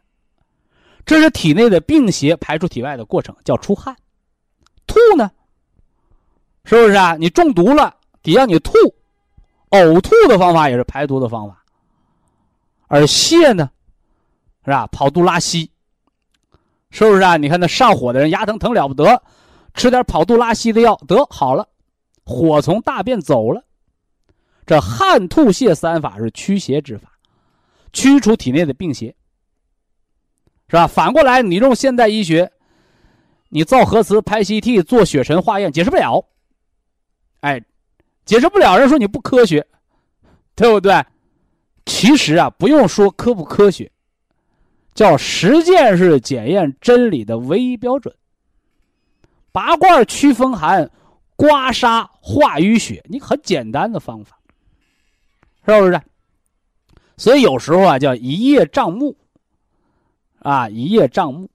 [1.05, 3.95] 这是体内的病邪排出体外的过程，叫出汗。
[4.85, 5.31] 吐呢，
[6.65, 7.15] 是不是啊？
[7.15, 8.73] 你中毒了，得让你吐，
[9.69, 11.63] 呕吐的方法也是排毒的方法。
[12.87, 13.69] 而泻呢？
[14.63, 14.85] 是吧？
[14.87, 15.71] 跑肚拉稀，
[16.91, 17.37] 是不是啊？
[17.37, 19.23] 你看那上火的人牙疼疼了不得，
[19.73, 21.67] 吃点跑肚拉稀的药得好了，
[22.25, 23.63] 火从大便走了。
[24.67, 27.10] 这汗吐泻三法是驱邪之法，
[27.93, 29.15] 驱除体内的病邪，
[30.67, 30.87] 是吧？
[30.87, 32.51] 反过来，你用现代医学，
[33.49, 36.25] 你造核磁、拍 CT、做血沉化验，解释不了。
[37.41, 37.61] 哎，
[38.25, 39.67] 解释不了，人说你不科学，
[40.55, 41.03] 对不对？
[41.85, 43.91] 其实啊，不用说科不科学。
[44.93, 48.13] 叫实践是检验真理的唯一标准。
[49.53, 50.91] 拔罐驱风寒，
[51.37, 54.37] 刮痧化淤血，你很简单的方法，
[55.65, 56.01] 是不是？
[57.21, 59.15] 所以有时候啊，叫一叶障目，
[60.39, 61.47] 啊，一叶障目，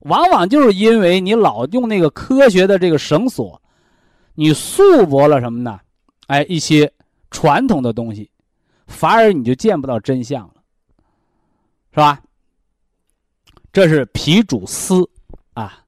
[0.00, 3.60] 往往就是因为你老用那个科学的这个绳索，
[4.34, 5.78] 你束缚了什么呢？
[6.28, 6.90] 哎，一些
[7.30, 8.30] 传统的东西，
[8.86, 10.54] 反而你就见不到真相了，
[11.92, 12.22] 是吧？
[13.70, 15.06] 这是脾主思，
[15.52, 15.84] 啊，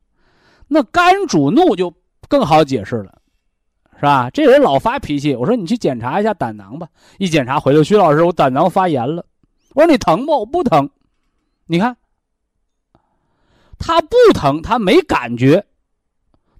[0.68, 1.90] 那肝主怒就
[2.28, 3.19] 更好解释了，
[4.00, 4.30] 是吧？
[4.30, 6.88] 这人老发脾气，我说你去检查一下胆囊吧。
[7.18, 9.26] 一检查回来，徐老师，我胆囊发炎了。
[9.74, 10.32] 我说你疼不？
[10.32, 10.88] 我不疼。
[11.66, 11.94] 你看，
[13.78, 15.66] 他不疼，他没感觉，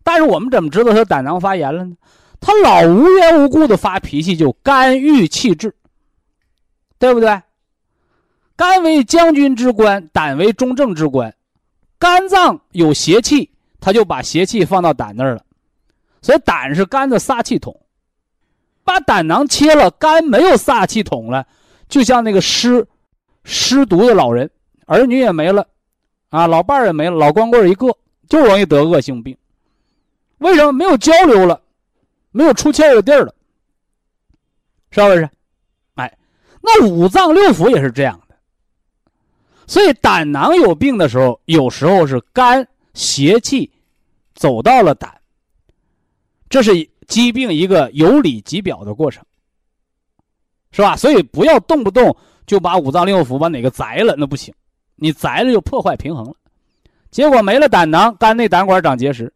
[0.03, 1.97] 但是我们怎么知道他胆囊发炎了呢？
[2.41, 5.75] 他老无缘无故的发脾气，就肝郁气滞，
[6.99, 7.41] 对不对？
[8.55, 11.35] 肝为将军之官，胆为中正之官。
[11.99, 15.43] 肝脏有邪气，他就把邪气放到胆那儿了。
[16.23, 17.81] 所以胆是肝的撒气筒，
[18.85, 21.47] 把胆囊切了，肝没有撒气筒了，
[21.89, 22.87] 就像那个失
[23.45, 24.51] 失独的老人，
[24.87, 25.67] 儿女也没了，
[26.29, 27.97] 啊，老伴儿也没了，老光棍一个，
[28.29, 29.37] 就容易得恶性病。
[30.39, 31.61] 为什么没有交流了，
[32.33, 33.35] 没有出气的地儿了？
[34.91, 35.29] 是不是？
[35.95, 36.19] 哎，
[36.61, 38.35] 那五脏六腑也是这样的。
[39.67, 43.71] 所以胆囊有病的时候，有时候是肝邪气
[44.35, 45.20] 走到了胆，
[46.51, 46.73] 这是
[47.07, 49.25] 疾病一个有理即表的过程，
[50.73, 50.97] 是吧？
[50.97, 54.53] 所以不要动不动就把五脏六腑把哪个宰了，那不行，
[54.97, 56.35] 你宰了就破坏平衡了，
[57.11, 59.33] 结果没了胆囊，肝内胆管长结石，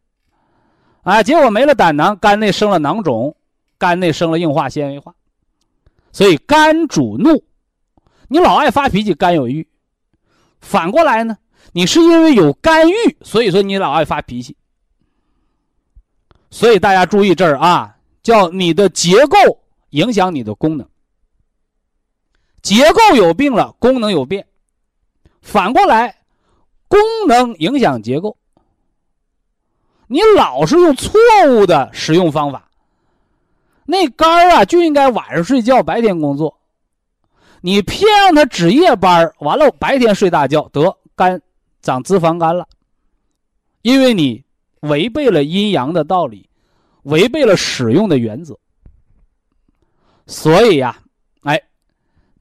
[1.03, 3.35] 啊，结果没了胆囊，肝内生了囊肿，
[3.77, 5.15] 肝内生了硬化纤维化，
[6.11, 7.41] 所以肝主怒，
[8.27, 9.65] 你老爱发脾气，肝有郁。
[10.59, 11.37] 反过来呢，
[11.71, 14.55] 你是因为有肝郁，所以说你老爱发脾气。
[16.55, 19.37] 所以大家注意这儿啊，叫你的结构
[19.89, 20.87] 影响你的功能。
[22.61, 24.47] 结构有病了，功能有变。
[25.41, 26.15] 反过来，
[26.87, 26.97] 功
[27.27, 28.37] 能影响结构。
[30.07, 32.69] 你老是用错误的使用方法，
[33.83, 36.57] 那肝儿啊就应该晚上睡觉，白天工作。
[37.59, 41.41] 你偏让他值夜班完了白天睡大觉，得肝
[41.81, 42.65] 长脂肪肝了，
[43.81, 44.44] 因为你
[44.81, 46.49] 违背了阴阳的道理，
[47.03, 48.57] 违背了使用的原则。
[50.27, 50.97] 所以呀，
[51.41, 51.61] 哎，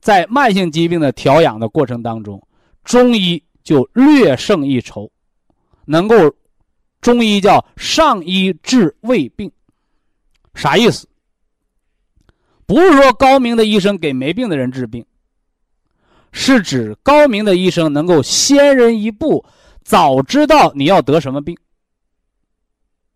[0.01, 2.41] 在慢性疾病的调养的过程当中，
[2.85, 5.11] 中医就略胜一筹，
[5.85, 6.15] 能够。
[7.01, 9.53] 中医叫上医治未病，
[10.55, 11.07] 啥意思？
[12.65, 15.05] 不是说高明的医生给没病的人治病，
[16.33, 19.45] 是指高明的医生能够先人一步，
[19.83, 21.55] 早知道你要得什么病，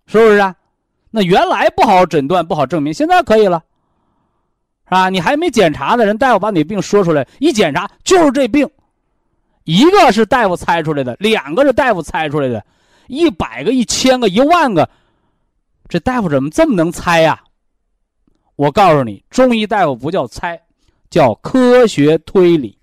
[0.08, 0.56] 是不是啊？
[1.10, 3.62] 那原来不好诊断、不好证明，现在可以了，
[4.86, 5.08] 是吧？
[5.10, 8.68] 你还没检查的人，大夫把你病说出来，一检查就是这病，
[9.64, 12.64] 一个是大夫猜出来的，两个是大夫猜出来的。
[13.06, 14.88] 一百个、一千个、一万个，
[15.88, 17.40] 这大夫怎么这么能猜呀？
[18.56, 20.60] 我告诉你，中医大夫不叫猜，
[21.10, 22.78] 叫科学推理。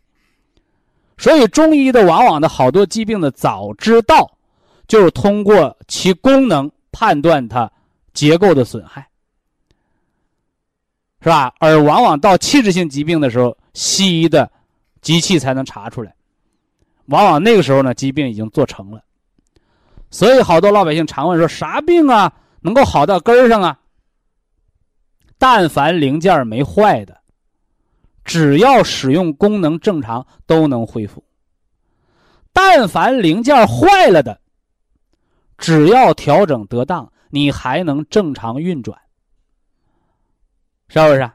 [1.17, 4.31] 所以中医的往往的好多疾病的早知道，
[4.87, 7.69] 就是通过其功能判断它
[8.13, 9.05] 结构的损害，
[11.19, 11.53] 是吧？
[11.59, 14.49] 而往往到器质性疾病的时候，西医的
[15.01, 16.15] 机器才能查出来，
[17.07, 19.03] 往往那个时候呢，疾病已经做成了。
[20.09, 22.31] 所以，好多老百姓常问说：“啥病啊，
[22.61, 23.77] 能够好到根儿上啊？”
[25.37, 27.19] 但凡零件没坏的，
[28.23, 31.21] 只要使用功能正常，都能恢复。
[32.53, 34.39] 但凡零件坏了的，
[35.57, 38.99] 只要调整得当，你还能正常运转，
[40.87, 41.31] 是不是？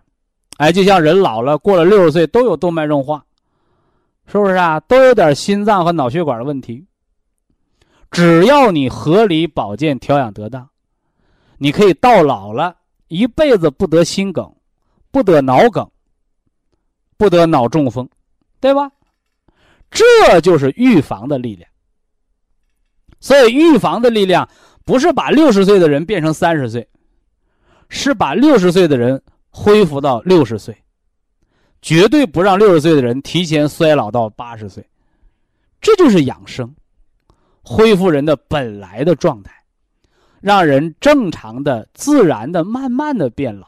[0.58, 3.24] 哎，就像人老了，过了六十岁都有动脉硬化，
[4.26, 4.78] 是不是啊？
[4.80, 6.86] 都有点心脏和脑血管的问题。
[8.10, 10.68] 只要你合理保健调养得当，
[11.56, 12.76] 你可以到老了
[13.08, 14.52] 一辈子不得心梗，
[15.10, 15.88] 不得脑梗，
[17.16, 18.08] 不得脑中风，
[18.60, 18.90] 对吧？
[19.90, 21.70] 这就是预防的力量。
[23.20, 24.48] 所以，预防的力量
[24.84, 26.88] 不是把六十岁的人变成三十岁，
[27.88, 30.76] 是把六十岁的人恢复到六十岁，
[31.82, 34.84] 绝对不让六十岁的人提前衰老到八十岁。
[35.80, 36.74] 这就是养生。
[37.62, 39.52] 恢复人的本来的状态，
[40.40, 43.66] 让人正常的、自然的、慢慢的变老。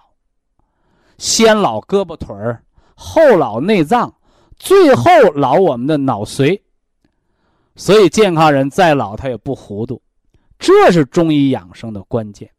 [1.18, 4.12] 先老胳膊腿儿，后老内脏，
[4.56, 6.58] 最后老我们的脑髓。
[7.74, 10.00] 所以健康人再老他也不糊涂，
[10.58, 12.50] 这是中医养生的关键。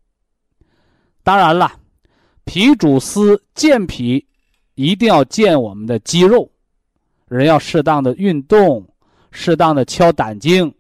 [1.24, 1.80] 当然了，
[2.44, 4.28] 脾主思，健脾
[4.76, 6.52] 一定要健我们的肌肉，
[7.28, 8.88] 人要适当的运动，
[9.32, 10.74] 适当的敲胆经。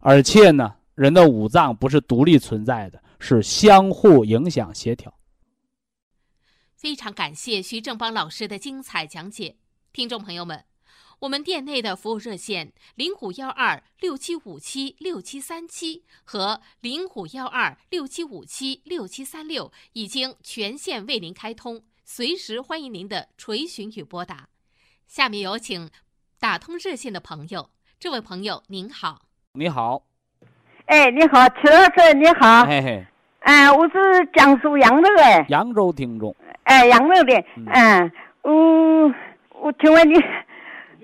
[0.00, 5.12] 而且呢，人的五脏不是独立存在的，是相互影响、协调。
[6.74, 9.54] 非常感谢徐正邦老师的精彩讲解，
[9.92, 10.64] 听众朋友们，
[11.20, 24.48] 我们店内的服务热线零五幺二六七五七六七三七和零五幺二六七五七六七三六已经全线为您开通，随时欢迎您的垂询与拨打。
[25.06, 25.90] 下面有请
[26.38, 27.68] 打通热线的朋友，
[27.98, 29.20] 这位朋友您好。
[29.52, 30.02] 你好，
[30.86, 33.06] 哎，你好，齐老师，你好，嘿嘿，
[33.40, 37.44] 哎，我是江苏扬州的，扬州听众，哎，扬州的，
[37.74, 38.10] 嗯，
[38.40, 39.14] 我
[39.60, 40.14] 我请问你，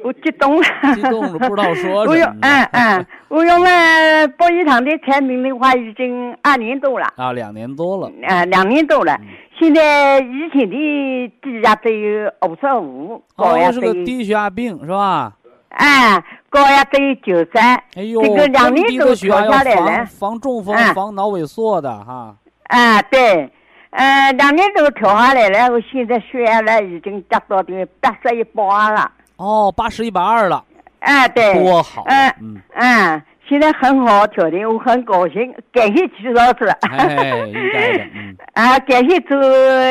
[0.06, 0.62] 我激动了，
[0.94, 2.04] 激动了，不知道说什么。
[2.06, 9.18] 我用，嗯嗯， 我用了博医堂的产品的话，已经二年多了，啊，两年多了，啊，两年多了，
[9.58, 15.32] 现在以前的低压只有五十五，高压是个低血压病是吧？
[15.70, 16.22] 哎。
[16.48, 17.58] 高压只有九十，
[17.96, 22.34] 哎呦，这个两年多调下来了，防中风、防脑萎缩的哈。
[22.68, 23.50] 啊，对，
[23.90, 29.10] 嗯，两年都调下来了，我现在血压呢已经达到的八十一百二了。
[29.36, 30.64] 哦，八十一百二了。
[31.00, 31.54] 哎，对。
[31.62, 32.04] 多好。
[32.06, 36.66] 嗯嗯嗯，现在很好条件，我很高兴，感谢徐老师。
[36.90, 38.04] 哎，应该的。
[38.14, 38.36] 嗯。
[38.54, 39.36] 啊，感谢做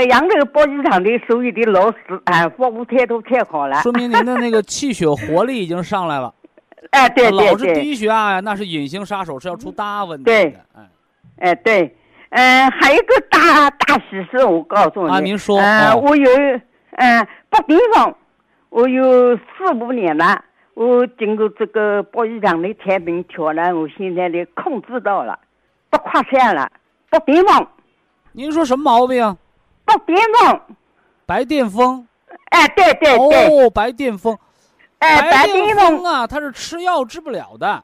[0.09, 3.81] 扬州保健厂的所有的老师，啊，服务态度太好了。
[3.81, 6.33] 说明您的那个气血活力已经上来了。
[6.91, 10.31] 哎， 对对对，老是低血压呀，那是隐形杀手，是要出大问题的。
[10.31, 10.81] 对，哎，
[11.39, 11.95] 哎对，
[12.29, 16.29] 嗯，还有一个大大喜事，我告诉你啊，您说，嗯，我有，
[16.97, 18.15] 嗯，北地方，
[18.75, 25.39] 我有四五年了，我经过这个博医堂的产品调了，我现在的控制到了，
[25.89, 26.69] 不夸散了，
[27.09, 27.65] 不巅峰。
[28.33, 29.37] 您说什么毛病？
[29.85, 30.59] 不巅峰。
[31.25, 32.05] 白癜风。
[32.49, 33.65] 哎，对对对。
[33.65, 34.37] 哦，白癜风。
[34.97, 37.81] 哎，白癜风啊，它是吃药治不了的。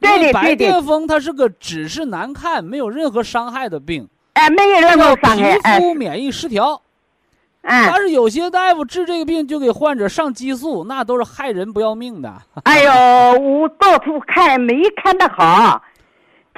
[0.00, 4.08] 对对对白癜风它是个只是难看，没有任何伤害的病。
[4.32, 5.78] 哎，没有任何伤害。
[5.78, 6.82] 皮肤免疫失调。
[7.62, 12.32] 嗯，但是有些大夫治这个病就给患者上激素，那都是害人不要命的。
[12.64, 12.92] 哎呦，
[13.40, 15.82] 我到处看没看的好。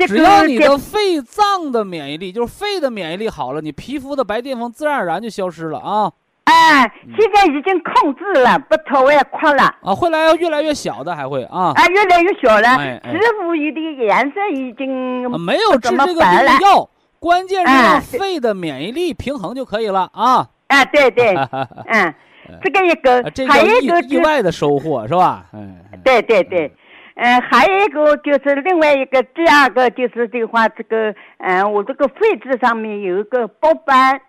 [0.07, 6.11] 只要你的肺脏的免疫力，就是肺的免疫力好了，你皮肤的白癜风自然而然就消失了啊。
[6.44, 9.64] 哎，现在已经控制了，不朝外扩了。
[9.82, 11.72] 啊，会来越来越小的，还会啊。
[11.74, 12.76] 啊，越来越小了。
[13.03, 16.88] 皮肤有的颜色已经没有治这个病的药，
[17.18, 20.48] 关键是让肺的免疫力平衡就可以了啊。
[20.71, 21.35] 啊，对对，
[21.91, 22.14] 嗯，
[22.62, 25.47] 这个一个，还有一个意外的收获是吧？
[25.53, 26.73] 嗯，对对对，
[27.16, 34.21] 嗯，还有一个就是另外一个，第二个就是的话，这个，嗯，我这个肺子上面有一个白斑。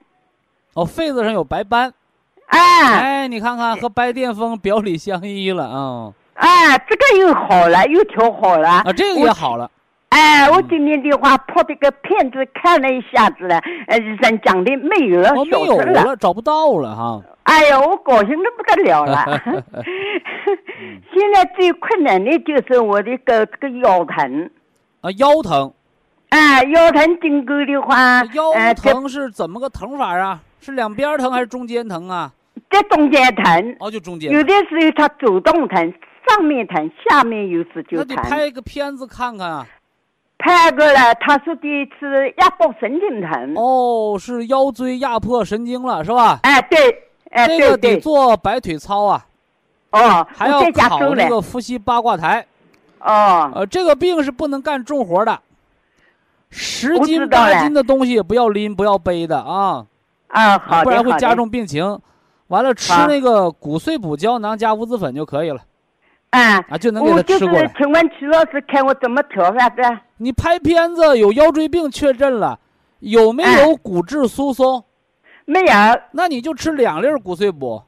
[0.73, 1.93] 哦，肺子上有白斑。
[2.47, 2.59] 哎。
[2.99, 6.11] 哎，你看看和白癜风表里相依了啊。
[6.33, 8.67] 哎，这个又好了，又调好了。
[8.67, 9.69] 啊，这个也好了。
[10.11, 13.57] 哎，我今天的话拍这个片子看了一下子了，
[13.87, 17.21] 呃，医生讲的没有了，没有了，找不到了哈。
[17.43, 19.25] 哎呀，我高兴的不得了了。
[21.13, 24.49] 现在最困难的就是我的个这个腰疼。
[24.99, 25.71] 啊，腰疼。
[26.29, 30.41] 哎，腰疼经过的话，腰疼是怎么个疼法啊？
[30.59, 32.31] 是两边疼还是中间疼啊？
[32.69, 33.75] 在中间疼。
[33.79, 34.29] 哦，就中间。
[34.29, 35.93] 有的时候它主动疼，
[36.27, 38.05] 上面疼，下面有时就疼。
[38.09, 39.65] 那得拍一个片子看看啊。
[40.41, 43.53] 拍过了，他说的是压迫神经疼。
[43.55, 46.39] 哦，是腰椎压迫神经了，是吧？
[46.41, 49.23] 哎，对，哎，这个得做摆腿操啊。
[49.91, 52.43] 哦，还要考那个伏羲八卦台。
[53.01, 53.51] 哦。
[53.53, 55.39] 呃，这个病是不能干重活的，
[56.49, 59.85] 十斤八斤的东西也不要拎，不要背的啊。
[60.29, 61.99] 啊，好不然会加重病情。
[62.47, 65.61] 完了，吃那个骨碎补胶囊加五子粉就可以了。
[66.31, 67.71] 啊啊，就能给他吃过来。
[67.77, 69.81] 请问曲老师，看我怎么调法子？
[70.21, 72.59] 你拍片子有腰椎病确诊了，
[72.99, 74.83] 有没有骨质疏松？
[75.45, 75.73] 没有。
[76.11, 77.81] 那你就吃两粒骨碎补。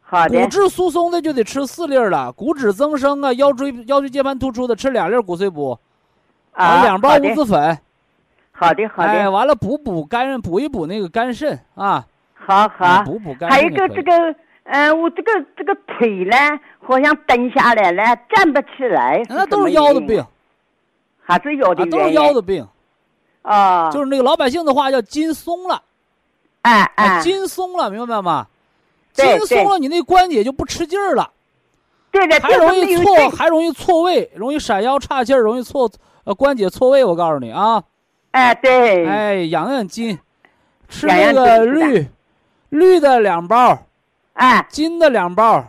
[0.00, 0.40] 好的。
[0.40, 5.76] 骨质疏松的就得吃四粒了，骨质增生啊，腰椎腰椎间盘突出的吃两粒骨碎补。
[6.52, 7.76] 啊，两包乌子粉。
[8.52, 9.08] 好的，好的。
[9.08, 12.06] 哎，完了补补肝，补一补那个肝肾啊。
[12.34, 13.02] 好好。
[13.02, 13.50] 补补肝。
[13.50, 14.12] 还有一个这个。
[14.66, 16.36] 嗯，我这个这个腿呢，
[16.80, 19.20] 好像蹬下来了，站不起来。
[19.28, 20.24] 那都是腰的病，
[21.24, 22.66] 还是腰的都是腰的病。
[23.42, 25.82] 啊，就是那个老百姓的话叫筋松了。
[26.62, 28.46] 哎哎，筋松了，明白吗？
[29.12, 31.30] 筋松了，你那关节就不吃劲儿了。
[32.10, 35.90] 对对，还容易错，还容易错位，容易闪腰岔气儿，容易错
[36.24, 37.04] 呃关节错位。
[37.04, 37.82] 我告诉你啊。
[38.30, 39.06] 哎，对。
[39.06, 40.18] 哎，养养筋，
[40.88, 42.08] 吃那个绿
[42.70, 43.78] 绿的两包。
[44.32, 45.64] 哎，金的两包，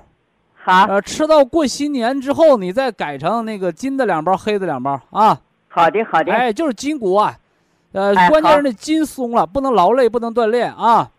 [0.56, 0.86] 好。
[0.86, 5.42] 呃，吃到过新年之后，你再改成那个金的两包，黑的两包啊。
[5.76, 6.32] 好的，好的。
[6.32, 7.38] 哎，就是筋骨啊，
[7.92, 11.12] 呃，关键是那筋松了，不能劳累，不能锻炼啊。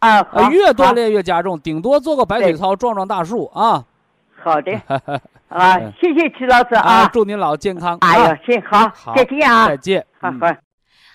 [0.00, 3.86] 啊，越锻炼越加重，顶多做个白腿操，壮壮大树啊。
[4.42, 4.72] 好的。
[5.46, 7.98] 啊，谢谢齐老师啊，祝您老健康。
[8.00, 10.04] 哎呀，行好，再见啊，再见。
[10.18, 10.56] 好好。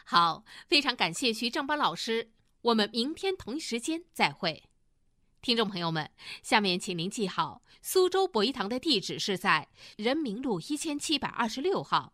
[0.05, 2.29] 好，非常感谢徐正邦老师，
[2.61, 4.63] 我们明天同一时间再会。
[5.41, 6.09] 听众朋友们，
[6.41, 9.67] 下面请您记好，苏州博一堂的地址是在
[9.97, 12.13] 人民路一千七百二十六号，